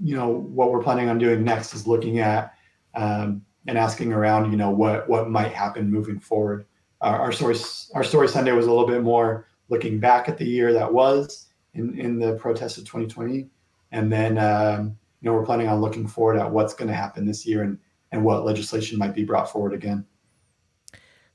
you 0.03 0.15
know, 0.17 0.29
what 0.29 0.71
we're 0.71 0.83
planning 0.83 1.09
on 1.09 1.19
doing 1.19 1.45
next 1.45 1.75
is 1.75 1.87
looking 1.87 2.19
at 2.19 2.55
um, 2.95 3.45
and 3.67 3.79
asking 3.79 4.13
around, 4.13 4.51
you 4.51 4.57
know, 4.57 4.71
what 4.71 5.09
what 5.09 5.31
might 5.31 5.53
happen 5.53 5.91
moving 5.91 6.19
forward. 6.19 6.67
Our, 7.01 7.19
our 7.21 7.33
story 7.33 7.57
our 7.95 8.05
story 8.05 8.29
Sunday 8.29 8.53
was 8.53 8.67
a 8.67 8.71
little 8.71 8.87
bit 8.87 9.03
more 9.03 9.47
looking 9.69 10.01
back 10.01 10.29
at 10.29 10.39
the 10.39 10.47
year 10.47 10.73
that 10.73 10.93
was 10.93 11.47
in 11.75 11.99
in 11.99 12.19
the 12.19 12.35
protests 12.35 12.79
of 12.79 12.85
2020, 12.85 13.49
and 13.93 14.13
then 14.13 14.39
um, 14.39 14.99
you 15.21 15.31
know 15.31 15.35
we're 15.35 15.45
planning 15.45 15.69
on 15.69 15.81
looking 15.81 16.07
forward 16.07 16.39
at 16.39 16.51
what's 16.51 16.75
going 16.75 16.89
to 16.89 16.95
happen 16.95 17.27
this 17.27 17.47
year 17.47 17.63
and 17.63 17.79
and 18.13 18.25
what 18.25 18.45
legislation 18.45 18.99
might 18.99 19.15
be 19.15 19.25
brought 19.25 19.51
forward 19.51 19.75
again. 19.75 20.05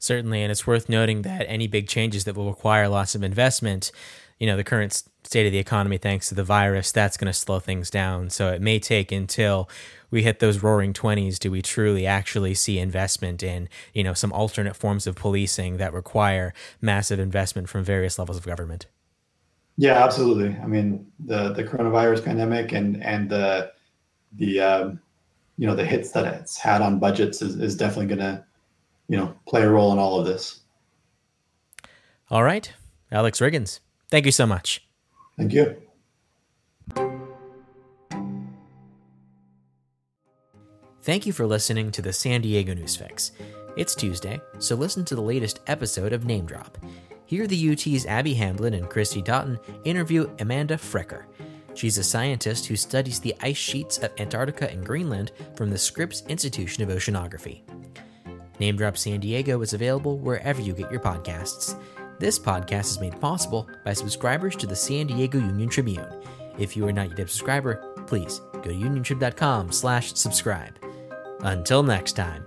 Certainly, 0.03 0.41
and 0.41 0.51
it's 0.51 0.67
worth 0.67 0.89
noting 0.89 1.21
that 1.21 1.45
any 1.47 1.65
big 1.65 1.87
changes 1.87 2.25
that 2.25 2.35
will 2.35 2.49
require 2.49 2.89
lots 2.89 3.15
of 3.15 3.23
investment, 3.23 3.89
you 4.37 4.45
know, 4.45 4.57
the 4.57 4.63
current 4.65 5.01
state 5.23 5.45
of 5.45 5.53
the 5.53 5.59
economy, 5.59 5.97
thanks 5.97 6.27
to 6.27 6.35
the 6.35 6.43
virus, 6.43 6.91
that's 6.91 7.15
going 7.15 7.27
to 7.27 7.33
slow 7.33 7.61
things 7.61 7.89
down. 7.89 8.29
So 8.29 8.51
it 8.51 8.61
may 8.61 8.79
take 8.79 9.13
until 9.13 9.69
we 10.11 10.23
hit 10.23 10.39
those 10.39 10.61
roaring 10.61 10.91
20s 10.91 11.39
do 11.39 11.49
we 11.49 11.61
truly 11.61 12.05
actually 12.05 12.53
see 12.53 12.79
investment 12.79 13.43
in, 13.43 13.69
you 13.93 14.03
know, 14.03 14.13
some 14.13 14.33
alternate 14.33 14.75
forms 14.75 15.07
of 15.07 15.15
policing 15.15 15.77
that 15.77 15.93
require 15.93 16.53
massive 16.81 17.17
investment 17.17 17.69
from 17.69 17.85
various 17.85 18.19
levels 18.19 18.35
of 18.35 18.45
government. 18.45 18.87
Yeah, 19.77 20.03
absolutely. 20.03 20.53
I 20.61 20.67
mean, 20.67 21.09
the 21.17 21.53
the 21.53 21.63
coronavirus 21.63 22.25
pandemic 22.25 22.73
and 22.73 23.01
and 23.01 23.29
the 23.29 23.71
the 24.33 24.59
um, 24.59 24.99
you 25.57 25.65
know 25.65 25.75
the 25.75 25.85
hits 25.85 26.11
that 26.11 26.25
it's 26.25 26.57
had 26.57 26.81
on 26.81 26.99
budgets 26.99 27.41
is, 27.41 27.55
is 27.55 27.77
definitely 27.77 28.13
going 28.13 28.19
to 28.19 28.43
you 29.07 29.17
know, 29.17 29.35
play 29.47 29.63
a 29.63 29.69
role 29.69 29.91
in 29.91 29.99
all 29.99 30.19
of 30.19 30.25
this. 30.25 30.61
All 32.29 32.43
right. 32.43 32.71
Alex 33.11 33.39
Riggins, 33.39 33.79
thank 34.09 34.25
you 34.25 34.31
so 34.31 34.47
much. 34.47 34.87
Thank 35.37 35.53
you. 35.53 35.75
Thank 41.03 41.25
you 41.25 41.33
for 41.33 41.45
listening 41.45 41.91
to 41.91 42.01
the 42.01 42.13
San 42.13 42.41
Diego 42.41 42.73
News 42.73 42.95
Fix. 42.95 43.33
It's 43.75 43.93
Tuesday, 43.93 44.39
so 44.59 44.75
listen 44.75 45.03
to 45.05 45.15
the 45.15 45.21
latest 45.21 45.59
episode 45.67 46.13
of 46.13 46.25
Name 46.25 46.45
Drop. 46.45 46.77
Hear 47.25 47.45
the 47.45 47.71
UT's 47.71 48.05
Abby 48.05 48.33
Hamblin 48.33 48.73
and 48.73 48.89
Christy 48.89 49.21
Doughton 49.21 49.59
interview 49.83 50.29
Amanda 50.39 50.77
Fricker. 50.77 51.25
She's 51.73 51.97
a 51.97 52.03
scientist 52.03 52.67
who 52.67 52.75
studies 52.75 53.19
the 53.19 53.35
ice 53.41 53.57
sheets 53.57 53.97
of 53.97 54.11
Antarctica 54.19 54.71
and 54.71 54.85
Greenland 54.85 55.31
from 55.55 55.71
the 55.71 55.77
Scripps 55.77 56.23
Institution 56.29 56.83
of 56.83 56.89
Oceanography. 56.95 57.63
Name 58.59 58.77
Drop 58.77 58.97
San 58.97 59.19
Diego 59.19 59.61
is 59.61 59.73
available 59.73 60.17
wherever 60.19 60.61
you 60.61 60.73
get 60.73 60.91
your 60.91 60.99
podcasts. 60.99 61.79
This 62.19 62.39
podcast 62.39 62.91
is 62.91 63.01
made 63.01 63.19
possible 63.19 63.67
by 63.83 63.93
subscribers 63.93 64.55
to 64.57 64.67
the 64.67 64.75
San 64.75 65.07
Diego 65.07 65.39
Union 65.39 65.69
Tribune. 65.69 66.07
If 66.57 66.77
you 66.77 66.87
are 66.87 66.93
not 66.93 67.09
yet 67.09 67.19
a 67.19 67.27
subscriber, 67.27 67.75
please 68.05 68.39
go 68.53 68.61
to 68.61 68.69
uniontrib.com 68.69 69.71
slash 69.71 70.13
subscribe. 70.13 70.77
Until 71.41 71.83
next 71.83 72.13
time. 72.13 72.45